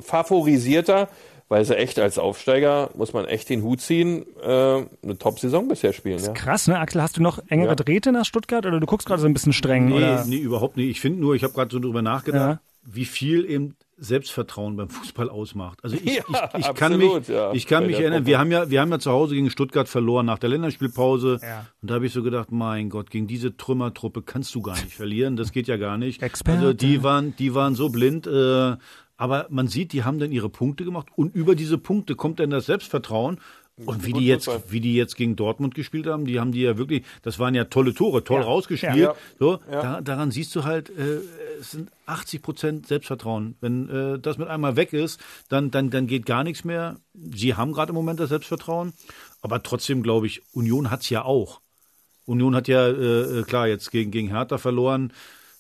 [0.01, 1.09] favorisierter
[1.53, 5.93] weil sie echt als Aufsteiger, muss man echt den Hut ziehen, äh, eine Top-Saison bisher
[5.93, 6.15] spielen.
[6.15, 6.33] Das ist ja.
[6.33, 6.79] krass, ne?
[6.79, 7.75] Axel, hast du noch engere ja.
[7.75, 9.85] Drähte nach Stuttgart oder du guckst gerade so ein bisschen streng?
[9.85, 10.25] Nee, oder?
[10.25, 10.89] nee überhaupt nicht.
[10.89, 12.61] Ich finde nur, ich habe gerade so drüber nachgedacht, ja.
[12.91, 15.81] wie viel eben Selbstvertrauen beim Fußball ausmacht.
[15.85, 17.53] Also ich, Ja, ich, ich kann absolut, mich, ja.
[17.53, 20.25] ich kann mich erinnern, wir haben ja, wir haben ja zu Hause gegen Stuttgart verloren
[20.25, 21.39] nach der Länderspielpause.
[21.43, 21.67] Ja.
[21.83, 24.95] Und da habe ich so gedacht, mein Gott, gegen diese Trümmertruppe kannst du gar nicht
[24.95, 25.37] verlieren.
[25.37, 26.23] Das geht ja gar nicht.
[26.23, 26.59] Experte.
[26.61, 28.27] Also die waren, die waren so blind.
[28.27, 28.77] Äh,
[29.17, 32.51] aber man sieht, die haben dann ihre Punkte gemacht und über diese Punkte kommt dann
[32.51, 33.39] das Selbstvertrauen.
[33.87, 36.77] Und wie die jetzt, wie die jetzt gegen Dortmund gespielt haben, die haben die ja
[36.77, 38.47] wirklich, das waren ja tolle Tore, toll Ja.
[38.47, 38.97] rausgespielt.
[38.97, 39.15] Ja.
[39.39, 39.83] So, Ja.
[39.83, 41.21] Da, daran siehst du halt, äh,
[41.59, 43.57] es sind 80 Prozent Selbstvertrauen.
[43.61, 46.97] Wenn äh, das mit einmal weg ist, dann, dann, dann geht gar nichts mehr.
[47.15, 48.93] Sie haben gerade im Moment das Selbstvertrauen,
[49.41, 51.61] aber trotzdem glaube ich, Union hat's ja auch.
[52.27, 55.13] Union hat ja, äh, äh, klar, jetzt gegen, gegen Hertha verloren.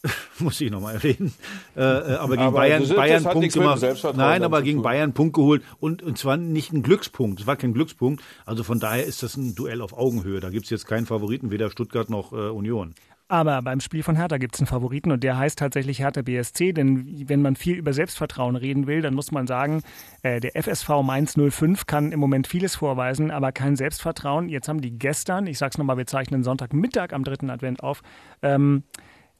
[0.38, 1.32] Muss ich nochmal erwähnen.
[1.76, 3.82] Äh, äh, aber gegen Aber Bayern, das Bayern das Punkt gemacht.
[4.16, 4.82] Nein, aber gegen.
[4.82, 5.62] Bayern Punkt geholt.
[5.78, 7.40] Und, und zwar nicht ein Glückspunkt.
[7.40, 8.22] Es war kein Glückspunkt.
[8.44, 10.40] Also von daher ist das ein Duell auf Augenhöhe.
[10.40, 12.94] Da gibt's jetzt keinen Favoriten, weder Stuttgart noch äh, Union.
[13.28, 16.74] Aber beim Spiel von Hertha gibt es einen Favoriten und der heißt tatsächlich Hertha BSC,
[16.74, 19.82] denn wenn man viel über Selbstvertrauen reden will, dann muss man sagen,
[20.22, 24.50] äh, der FSV Mainz 05 kann im Moment vieles vorweisen, aber kein Selbstvertrauen.
[24.50, 28.02] Jetzt haben die gestern, ich sag's nochmal, wir zeichnen Sonntagmittag am dritten Advent auf,
[28.42, 28.82] ähm,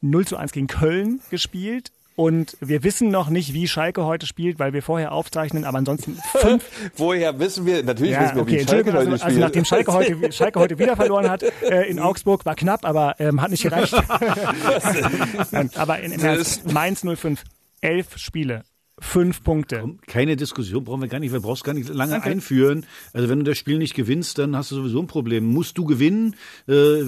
[0.02, 1.90] 0 zu 1 gegen Köln gespielt.
[2.14, 6.18] Und wir wissen noch nicht, wie Schalke heute spielt, weil wir vorher aufzeichnen, aber ansonsten
[6.32, 6.64] fünf
[6.96, 7.82] Woher wissen wir?
[7.82, 9.40] Natürlich ja, wissen wir, okay, wie Schalke heute also, also spielt.
[9.40, 13.40] nachdem Schalke heute, Schalke heute wieder verloren hat äh, in Augsburg, war knapp, aber ähm,
[13.40, 13.94] hat nicht gereicht.
[15.74, 17.42] Aber in, Ernst, Mainz 05,
[17.80, 18.62] elf Spiele,
[19.02, 19.96] fünf Punkte.
[20.06, 22.30] Keine Diskussion, brauchen wir gar nicht, wir brauchst gar nicht lange Danke.
[22.30, 22.86] einführen.
[23.12, 25.44] Also wenn du das Spiel nicht gewinnst, dann hast du sowieso ein Problem.
[25.44, 26.36] Musst du gewinnen?
[26.68, 27.02] Äh,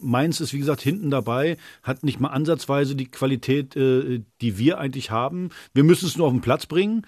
[0.00, 4.78] Mainz ist wie gesagt hinten dabei, hat nicht mal ansatzweise die Qualität, äh, die wir
[4.78, 5.50] eigentlich haben.
[5.72, 7.06] Wir müssen es nur auf den Platz bringen.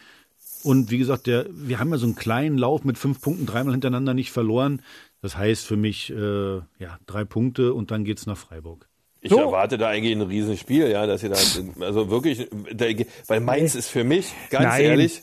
[0.64, 3.74] Und wie gesagt, der, wir haben ja so einen kleinen Lauf mit fünf Punkten dreimal
[3.74, 4.82] hintereinander nicht verloren.
[5.20, 8.87] Das heißt für mich äh, ja drei Punkte und dann geht's nach Freiburg.
[9.20, 11.36] Ich erwarte da eigentlich ein Riesenspiel, ja, dass ihr da,
[11.80, 12.48] also wirklich,
[13.26, 14.84] weil Mainz ist für mich, ganz Nein.
[14.84, 15.22] ehrlich,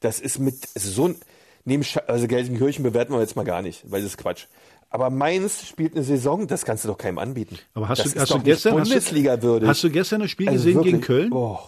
[0.00, 1.16] das ist mit, ist so ein,
[1.64, 4.46] neben, also Gelsenkirchen bewerten wir jetzt mal gar nicht, weil das ist Quatsch.
[4.90, 7.58] Aber Mainz spielt eine Saison, das kannst du doch keinem anbieten.
[7.74, 9.68] Aber hast das du, hast du gestern nicht hast du, Bundesliga würdig.
[9.68, 11.32] hast du gestern das Spiel Also gesehen gegen wirklich, Köln?
[11.32, 11.58] Oh.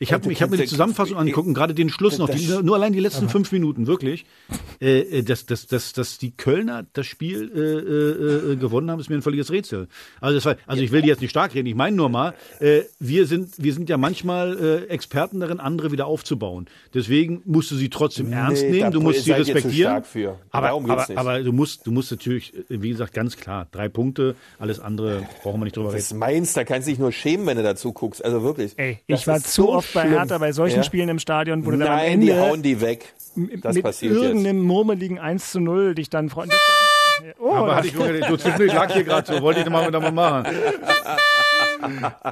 [0.00, 2.28] Ich habe ich hab mir die kannst du- Zusammenfassung angeguckt und gerade den Schluss noch,
[2.28, 4.26] Das- die, nur allein die letzten fünf Minuten, wirklich.
[4.80, 9.00] Äh, äh, dass, dass, dass, dass die Kölner das Spiel äh, äh, äh, gewonnen haben,
[9.00, 9.88] ist mir ein völliges Rätsel.
[10.20, 12.34] Also, das war, also ich will die jetzt nicht stark reden, ich meine nur mal,
[12.60, 16.66] äh, wir, sind, wir sind ja manchmal äh, Experten darin, andere wieder aufzubauen.
[16.94, 19.90] Deswegen musst du sie trotzdem ernst Nee, nehmen, da du musst sie respektieren.
[19.90, 20.38] stark für.
[20.50, 21.18] Aber, Darum geht's aber, nicht.
[21.18, 25.26] aber du musst, du musst natürlich, äh, wie gesagt, ganz klar, drei Punkte, alles andere
[25.42, 26.02] brauchen wir nicht drüber Das reden.
[26.04, 28.24] ist Mainz, da kannst du dich nur schämen, wenn du dazu guckst.
[28.24, 28.74] Also wirklich.
[28.76, 30.12] Ey, Das ich war zu so oft bei schlimm.
[30.14, 30.82] Hertha bei solchen Ja?
[30.82, 33.14] Spielen im Stadion, wo du dann am Nein, die Ende hauen die weg.
[33.62, 34.22] Das mit passiert jetzt.
[34.22, 36.50] irgendeinem murmeligen 1 zu 0 dich dann freuen.
[37.40, 40.12] Oh, Aber hatte ich, du zwischendurch lag hier gerade so, wollte ich mal wieder mal
[40.12, 40.46] machen.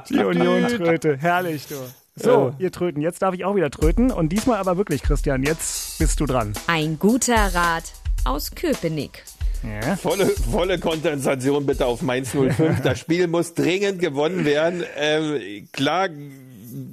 [0.09, 1.75] Die Union-Tröte, herrlich, du.
[2.15, 4.11] So, ihr Tröten, jetzt darf ich auch wieder tröten.
[4.11, 6.53] Und diesmal aber wirklich, Christian, jetzt bist du dran.
[6.65, 7.83] Ein guter Rat
[8.25, 9.23] aus Köpenick.
[9.63, 9.95] Ja.
[9.95, 12.81] Volle, volle Kompensation bitte auf Mainz 05.
[12.81, 14.83] Das Spiel muss dringend gewonnen werden.
[14.97, 16.09] Ähm, klar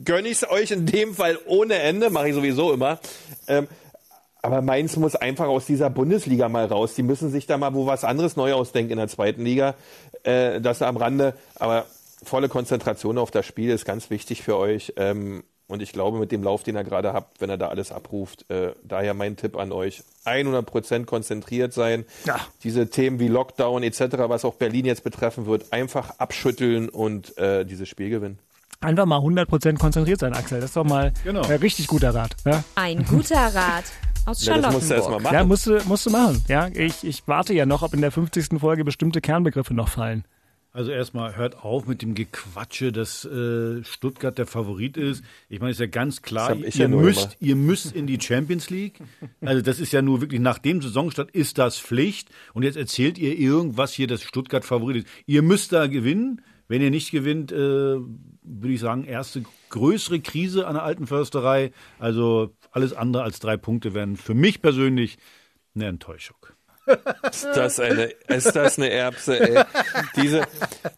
[0.05, 2.99] gönne ich es euch in dem Fall ohne Ende, mache ich sowieso immer.
[3.47, 3.69] Ähm,
[4.43, 6.95] aber Mainz muss einfach aus dieser Bundesliga mal raus.
[6.95, 9.75] Die müssen sich da mal wo was anderes neu ausdenken in der zweiten Liga.
[10.23, 11.35] Äh, das am Rande.
[11.55, 11.87] Aber
[12.23, 14.93] volle Konzentration auf das Spiel ist ganz wichtig für euch.
[14.97, 17.91] Ähm, und ich glaube, mit dem Lauf, den ihr gerade habt, wenn er da alles
[17.91, 22.05] abruft, äh, daher mein Tipp an euch, 100% konzentriert sein.
[22.27, 22.39] Ja.
[22.63, 27.65] Diese Themen wie Lockdown etc., was auch Berlin jetzt betreffen wird, einfach abschütteln und äh,
[27.65, 28.39] dieses Spiel gewinnen.
[28.81, 30.61] Einfach mal 100% konzentriert sein, Axel.
[30.61, 31.43] Das ist doch mal Genau.
[31.43, 32.35] ein richtig guter Rat.
[32.45, 33.85] Ja, Ein guter Rat
[34.27, 35.23] aus Ja, das musst du erst mal Charlottenburg.
[35.23, 35.35] machen.
[35.35, 36.45] ja musst, du, musst du machen.
[36.49, 38.59] Ja, ich, ich warte ja noch, ob in der 50.
[38.61, 40.25] Folge bestimmte Kernbegriffe noch fallen.
[40.73, 45.23] Also erstmal hört auf mit dem Gequatsche, dass äh, Stuttgart der Favorit ist.
[45.49, 48.99] Ich meine, ist ja ganz klar, ihr ja müsst, ihr müsst in die Champions League.
[49.41, 52.29] Also das ist ja nur wirklich nach dem Saisonstart ist das Pflicht.
[52.55, 55.07] Und jetzt erzählt ihr irgendwas hier, dass Stuttgart Favorit ist.
[55.27, 56.41] Ihr müsst da gewinnen.
[56.67, 57.97] Wenn ihr nicht gewinnt, äh,
[58.45, 61.73] würde ich sagen, erste größere Krise an der alten Försterei.
[61.99, 65.19] Also alles andere als drei Punkte wären für mich persönlich
[65.75, 66.37] eine Enttäuschung.
[67.31, 69.65] Ist das eine, ist das eine Erbse, ey.
[70.17, 70.43] Diese,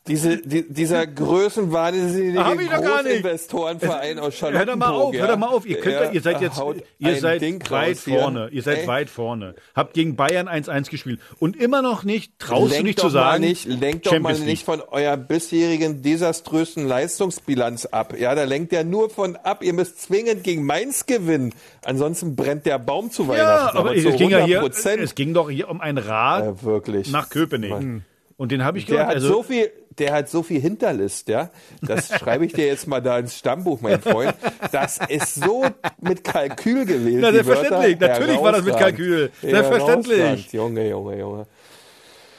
[0.07, 2.39] diese, die, dieser größenwahnsinnige.
[2.39, 4.67] Großinvestorenverein aus Hör Charlottenburg.
[4.67, 5.21] doch mal auf, ja.
[5.21, 5.67] hör doch mal auf.
[5.67, 6.61] Ihr, könnt, Ja, ihr seid jetzt,
[6.99, 8.49] ihr seid Ding weit vorne.
[8.51, 8.87] Ihr seid Ey.
[8.87, 9.55] weit vorne.
[9.75, 11.21] Habt gegen Bayern 1-1 gespielt.
[11.39, 14.45] Und immer noch nicht, traust lenkt du nicht zu sagen, nicht, lenkt doch mal League.
[14.45, 18.15] nicht von eurer bisherigen desaströsen Leistungsbilanz ab.
[18.19, 19.63] Ja, da lenkt ja nur von ab.
[19.63, 21.53] Ihr müsst zwingend gegen Mainz gewinnen.
[21.85, 23.77] Ansonsten brennt der Baum zu Ja, Weihnachten.
[23.79, 24.99] aber zu es ging ja hier, 100%.
[24.99, 27.11] es ging doch hier um ein Rat Ja, wirklich.
[27.11, 27.71] nach Köpenick.
[27.71, 28.05] Mann.
[28.37, 29.09] Und den habe ich Der gehört.
[29.09, 31.49] hat Also, so viel, der hat so viel Hinterlist, ja.
[31.81, 34.35] Das schreibe ich dir jetzt mal da ins Stammbuch, mein Freund.
[34.73, 35.65] Das ist so
[36.03, 37.21] mit Kalkül gewählt.
[37.23, 37.99] Na, selbstverständlich.
[38.01, 38.13] Wörter.
[38.21, 38.77] Natürlich war das mit.
[38.77, 39.31] Kalkül.
[39.41, 40.53] Selbstverständlich.
[40.53, 41.47] Junge, Junge, Junge.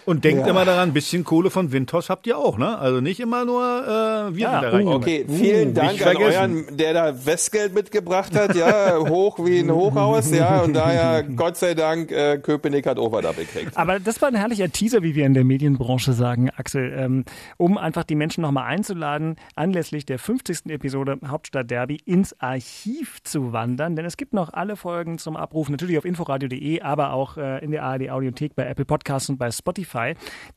[0.07, 0.47] Und denkt Ja.
[0.51, 2.77] immer daran, ein bisschen Kohle von Windhorst habt ihr auch, ne?
[2.79, 4.87] Also nicht immer nur äh, wir Ja, da rein.
[4.87, 10.31] Okay, vielen Dank an euren, der da Westgeld mitgebracht hat, ja, hoch wie ein Hochhaus,
[10.31, 13.75] ja, und daher, Gott sei Dank, äh, Köpenick hat Overdub gekriegt.
[13.75, 17.25] Aber das war ein herrlicher Teaser, wie wir in der Medienbranche sagen, Axel, ähm,
[17.57, 20.69] um einfach die Menschen nochmal einzuladen, anlässlich der 50.
[20.69, 23.95] Episode Hauptstadt Derby ins Archiv zu wandern.
[23.97, 27.71] Denn es gibt noch alle Folgen zum Abruf, natürlich auf inforadio.de, aber auch äh, in
[27.71, 29.96] der ARD Audiothek bei Apple Podcasts und bei Spotify.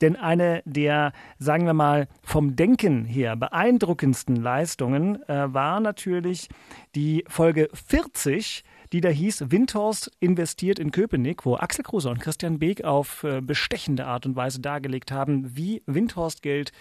[0.01, 6.49] Denn eine der, sagen wir mal, vom Denken her beeindruckendsten Leistungen äh, war natürlich
[6.95, 12.59] die Folge 40 die da hieß Windhorst investiert in Köpenick, wo Axel Kruse und Christian
[12.59, 16.73] Beek auf äh, bestechende Art und Weise dargelegt haben, wie Windhorst Geld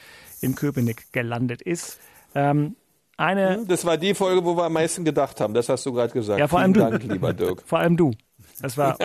[0.41, 1.99] in Köpenick gelandet ist.
[2.34, 2.76] Ähm,
[3.18, 6.14] eine, Das war die Folge, wo wir am meisten gedacht haben, das hast du gerade
[6.14, 6.39] gesagt.
[6.39, 6.97] Ja, vor allem Vielen du.
[6.99, 7.64] Dank, lieber Dirk.
[7.66, 8.12] vor allem du.
[8.62, 8.97] Das war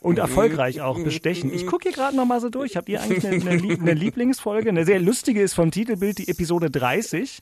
[0.00, 1.52] und erfolgreich auch bestechend.
[1.52, 2.76] Ich gucke hier gerade noch mal so durch.
[2.76, 4.68] Habt ihr eigentlich eine, eine, eine Lieblingsfolge?
[4.68, 7.40] Eine sehr lustige ist vom Titelbild die Episode 30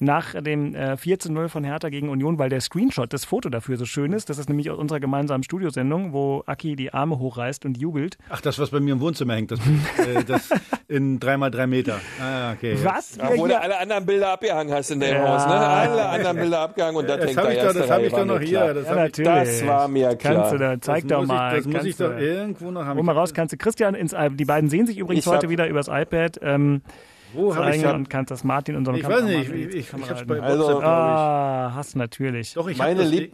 [0.00, 3.48] nach dem äh, 4 zu 0 von Hertha gegen Union, weil der Screenshot, das Foto
[3.48, 4.28] dafür so schön ist.
[4.28, 8.18] Das ist nämlich aus unserer gemeinsamen Studiosendung, wo Aki die Arme hochreißt und jubelt.
[8.28, 10.50] Ach, das, was bei mir im Wohnzimmer hängt, das, äh, das
[10.88, 12.00] in drei mal drei Meter.
[12.20, 12.76] Ah, okay.
[12.82, 13.18] Was?
[13.20, 15.28] Ach, wo du alle anderen Bilder abgehangen hast in deinem Ja.
[15.28, 15.52] Haus, ne?
[15.54, 18.06] Alle anderen Bilder abgehangen und das, Das hängt da ich doch- erste das hab Reihe,
[18.06, 19.60] ich doch war noch mir hier, das Ja, hab ich- natürlich.
[19.60, 20.34] Das war mir klar.
[20.34, 21.50] Kannst du da, zeig Das doch muss mal.
[21.58, 22.96] Ich, das muss ich doch irgendwo noch haben.
[22.98, 25.68] Hol mal raus, kannst du Christian ins Die beiden sehen sich übrigens Ich heute wieder
[25.68, 26.38] übers iPad.
[26.42, 26.82] Ähm,
[27.34, 30.10] Wo hab ich zeigen und kannst das Martin unserem Ich weiß nicht, ich, ich, ich
[30.10, 32.48] hab's bei Also- WhatsApp, Ah, hast natürlich.
[32.48, 32.54] ich.
[32.54, 33.32] Doch, ich hab Meine das, Lieb-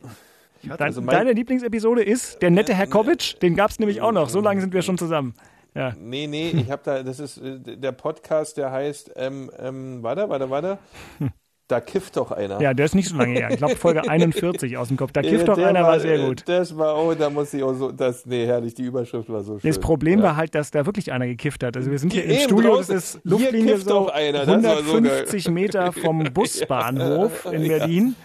[0.63, 3.41] Dein, also mein- deine Lieblingsepisode ist der nette Herr Kovic.
[3.41, 4.29] Den gab es nämlich auch noch.
[4.29, 5.35] So lange sind wir schon zusammen.
[5.75, 5.95] Ja.
[5.99, 10.29] Nee, nee, ich habe da, das ist äh, der Podcast, der heißt, ähm, ähm, warte,
[10.29, 10.79] warte, warte.
[11.71, 12.61] Da kifft doch einer.
[12.61, 13.51] ja, der ist nicht so lange her.
[13.51, 15.13] Ich glaube Folge 41 aus dem Kopf.
[15.13, 16.43] Da kifft Äh, doch einer, war sehr äh, gut.
[16.47, 19.59] Das war, oh, da muss ich auch so, das, nee, herrlich, die Überschrift war so
[19.59, 19.71] schön.
[19.71, 20.25] Das Problem ja.
[20.27, 21.77] war halt, dass da wirklich einer gekifft hat.
[21.77, 22.97] Also wir sind hier im Eben, Studio, das draußen.
[22.97, 28.17] ist Hier Luftlinie so doch einer, das war so 150 Meter vom Busbahnhof in Berlin.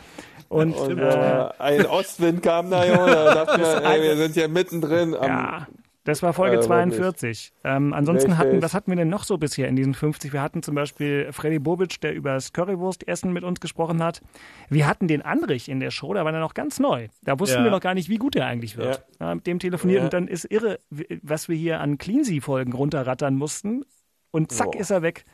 [0.50, 4.34] Und, Und äh, äh, ein Ostwind kam da, Junge, da dachten wir, ey, wir sind
[4.34, 5.68] hier mittendrin am, Ja,
[6.06, 6.68] das war Folge Äh, wirklich.
[6.68, 7.52] 42.
[7.66, 8.64] Ähm, ansonsten hatten, Richtig.
[8.64, 10.32] was hatten wir denn noch so bisher in diesen 50?
[10.32, 14.22] Wir hatten zum Beispiel Freddy Bobic, der über das Currywurstessen mit uns gesprochen hat.
[14.70, 17.10] Wir hatten den Andrich in der Show, da war er noch ganz neu.
[17.24, 17.64] Da wussten Ja.
[17.66, 19.04] wir noch gar nicht, wie gut er eigentlich wird.
[19.20, 19.36] Ja.
[19.36, 20.80] mit dem telefoniert und dann ist irre,
[21.22, 23.84] was wir hier an Cleansy-Folgen runterrattern mussten.
[24.32, 24.80] Und zack Boah.
[24.80, 25.26] ist er weg.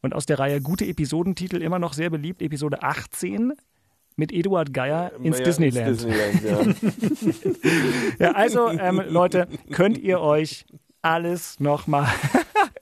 [0.00, 3.52] Und aus der Reihe gute Episodentitel immer noch sehr beliebt, Episode 18
[4.18, 5.88] mit Eduard Geier ins ja, Disneyland.
[5.88, 6.78] Ins Disneyland
[8.18, 8.26] ja.
[8.26, 10.66] Ja, also, ähm, Leute, könnt ihr euch
[11.02, 12.08] alles nochmal.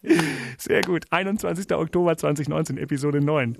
[0.58, 1.04] Sehr gut.
[1.10, 1.70] 21.
[1.74, 3.58] Oktober 2019, Episode 9.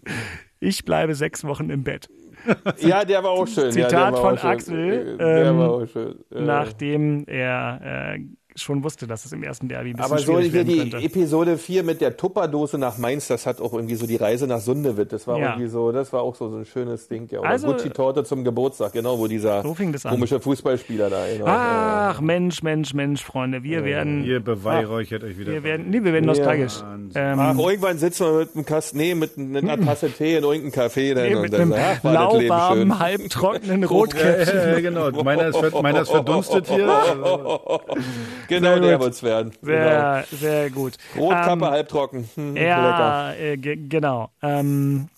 [0.58, 2.08] Ich bleibe sechs Wochen im Bett.
[2.78, 3.66] ja, der war auch schön.
[3.66, 4.38] ja, Zitat war von.
[4.38, 6.14] Axel, Der ähm, war auch schön.
[6.32, 8.20] Äh, Nachdem er äh,
[8.56, 10.96] schon wusste, dass es im ersten Derby ein bisschen Aber so hier werden die könnte.
[10.98, 14.60] Episode 4 mit der Tupperdose nach Mainz, das hat auch irgendwie so die Reise nach
[14.60, 15.12] Sundewitt.
[15.12, 15.50] Das war Ja.
[15.50, 17.28] irgendwie so, das war auch so, so ein schönes Ding.
[17.30, 17.40] Ja.
[17.40, 20.12] Oder Also- Gucci-Torte zum Geburtstag, genau, wo dieser So fing das an.
[20.12, 21.24] komische Fußballspieler da.
[21.32, 21.44] Genau.
[21.48, 25.52] Ach, Mensch, Mensch, Mensch, Freunde, wir werden, Ihr beweihräuchert euch wieder.
[25.52, 26.30] wir werden, nee, wir werden Ja.
[26.30, 26.74] nostalgisch.
[27.14, 30.72] Ähm, Ach, irgendwann sitzen wir mit einem Kasten, nee, mit einer Tasse Tee in irgendeinem
[30.86, 31.14] Café.
[31.14, 32.12] Dann, nee, und mit dann, einem ach, schön.
[32.12, 34.56] lauwarmen, halbtrockenen Rotkäppchen.
[34.56, 35.10] Ja, ja, genau.
[35.22, 36.86] Meiner ist, meiner ist verdunstet hier.
[38.48, 39.52] Genau, der wird's werden.
[39.62, 40.94] Sehr, sehr gut.
[41.14, 41.26] Genau.
[41.26, 42.30] Rotkappe, Ähm, halbtrocken.
[42.34, 42.56] Hm.
[42.66, 44.30] Ja, äh, ge- genau.
[44.42, 45.08] Ähm,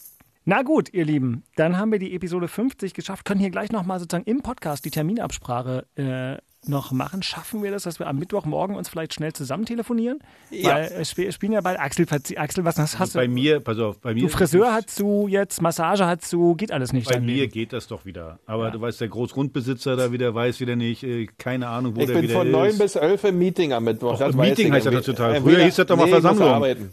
[0.44, 3.24] na gut, ihr Lieben, dann haben wir die Episode 50 geschafft.
[3.26, 6.36] Können hier gleich nochmal sozusagen im Podcast die Terminabsprache äh,
[6.66, 7.22] noch machen.
[7.22, 10.18] Schaffen wir das, dass wir am Mittwochmorgen uns vielleicht schnell zusammen telefonieren?
[10.50, 10.74] Ja.
[10.74, 12.06] Weil es sp spielen ja bald Axel,
[12.36, 13.32] Axel, was hast, Bei du?
[13.32, 14.22] mir, pass auf, bei mir.
[14.22, 17.08] Du Friseur hat zu, jetzt Massage hat zu, geht alles nicht.
[17.08, 17.52] Bei mir Leben.
[17.52, 18.38] geht das doch wieder.
[18.46, 22.06] Aber du weißt, der Großgrundbesitzer da wieder weiß wieder nicht, äh, keine Ahnung, wo Ich
[22.06, 22.52] der bin wieder von ist.
[22.52, 24.14] 9 bis 11 im Meeting am Mittwoch.
[24.14, 24.72] Och, das Meeting ich.
[24.72, 25.40] heißt ja Entweder- total.
[25.40, 26.48] Früher hieß das doch mal nee, ich Versammlung.
[26.48, 26.90] arbeiten.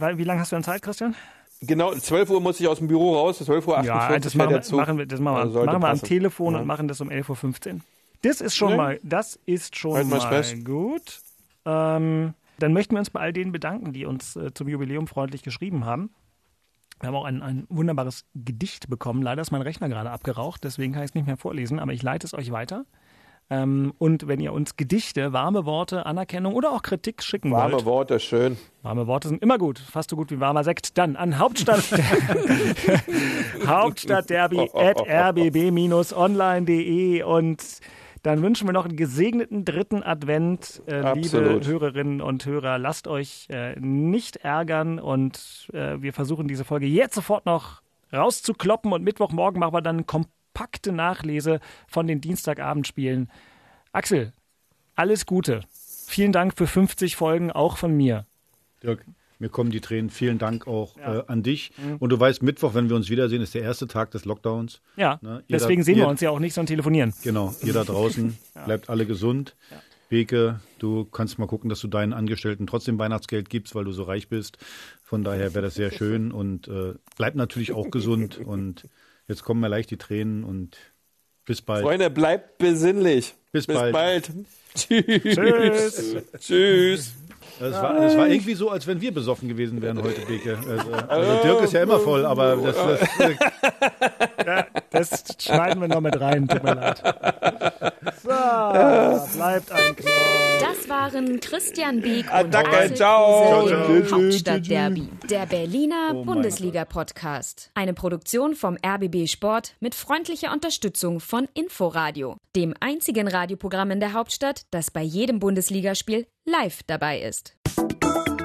[0.00, 1.14] Äh, Wie lange hast du denn Zeit, Christian?
[1.62, 4.50] Genau, 12 Uhr muss ich aus dem Büro raus, 12 Uhr 48 Ja, das machen,
[4.50, 6.02] wir- machen wir, das machen wir, Also machen wir am.
[6.02, 6.60] Telefon Ja.
[6.60, 7.80] und machen das um 11.15 Uhr.
[8.22, 8.76] Das ist schon Nee.
[8.76, 11.20] mal, das ist schon Halt mal mal gut.
[11.64, 15.42] Ähm, dann möchten wir uns bei all denen bedanken, die uns äh, zum Jubiläum freundlich
[15.42, 16.10] geschrieben haben.
[17.00, 19.20] Wir haben auch ein, ein wunderbares Gedicht bekommen.
[19.22, 22.02] Leider ist mein Rechner gerade abgeraucht, deswegen kann ich es nicht mehr vorlesen, aber ich
[22.02, 22.86] leite es euch weiter.
[23.48, 27.84] Ähm, und wenn ihr uns Gedichte, warme Worte, Anerkennung oder auch Kritik schicken Warme wollt,
[27.84, 28.56] Worte, schön.
[28.82, 30.98] Warme Worte sind immer gut, fast so gut wie warmer Sekt.
[30.98, 31.80] Dann an Hauptstadt
[33.66, 37.62] Hauptstadtderby at rbb-online.de und
[38.26, 41.60] Dann wünschen wir noch einen gesegneten dritten Advent, äh, liebe.
[41.64, 42.76] Hörerinnen und Hörer.
[42.76, 48.92] Lasst euch äh, nicht ärgern und äh, wir versuchen diese Folge jetzt sofort noch rauszukloppen
[48.92, 53.30] und Mittwochmorgen machen wir dann eine kompakte Nachlese von den Dienstagabendspielen.
[53.92, 54.32] Axel,
[54.96, 55.60] alles Gute.
[56.08, 58.26] Vielen Dank für 50 Folgen, auch von mir.
[58.82, 59.04] Dirk,
[59.38, 60.10] mir kommen die Tränen.
[60.10, 61.18] Vielen Dank auch Ja.
[61.20, 61.72] äh, an dich.
[61.76, 61.96] Mhm.
[61.98, 64.80] Und du weißt, Mittwoch, wenn wir uns wiedersehen, ist der erste Tag des Lockdowns.
[64.96, 65.42] Ja, Ne?
[65.50, 67.12] deswegen Jeder- sehen wir uns ja auch nicht, sondern telefonieren.
[67.22, 68.64] Genau, ihr da draußen, Ja.
[68.64, 69.56] bleibt alle gesund.
[70.08, 74.04] Beke, du kannst mal gucken, dass du deinen Angestellten trotzdem Weihnachtsgeld gibst, weil du so
[74.04, 74.56] reich bist.
[75.02, 78.38] Von daher wäre das sehr schön und äh, bleib natürlich auch gesund.
[78.44, 78.84] Und
[79.28, 80.76] jetzt kommen mir leicht die Tränen und
[81.44, 81.82] bis bald.
[81.82, 83.34] Freunde, bleibt besinnlich.
[83.50, 83.92] Bis Bis bald.
[83.92, 84.30] bald.
[84.76, 85.22] Tschüss.
[85.36, 86.14] Tschüss.
[86.38, 87.12] Tschüss.
[87.58, 90.58] Das war, das war irgendwie so, als wenn wir besoffen gewesen wären heute, Beke.
[90.68, 93.30] Also, also Dirk ist ja immer voll, aber das, das,
[94.46, 97.02] Ja, das schneiden wir noch mit rein, tut mir leid.
[98.22, 100.46] So, bleibt ein Knochen.
[100.60, 103.68] Das waren Christian Beek und Attacke, Axel ciao.
[104.10, 105.08] Hauptstadtderby.
[105.28, 107.70] Der Berliner Oh Bundesliga-Podcast.
[107.74, 114.12] Eine Produktion vom RBB Sport mit freundlicher Unterstützung von Inforadio, dem einzigen Radioprogramm in der
[114.12, 117.56] Hauptstadt, das bei jedem Bundesligaspiel live dabei ist.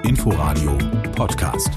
[0.03, 0.77] Inforadio
[1.15, 1.69] Podcast.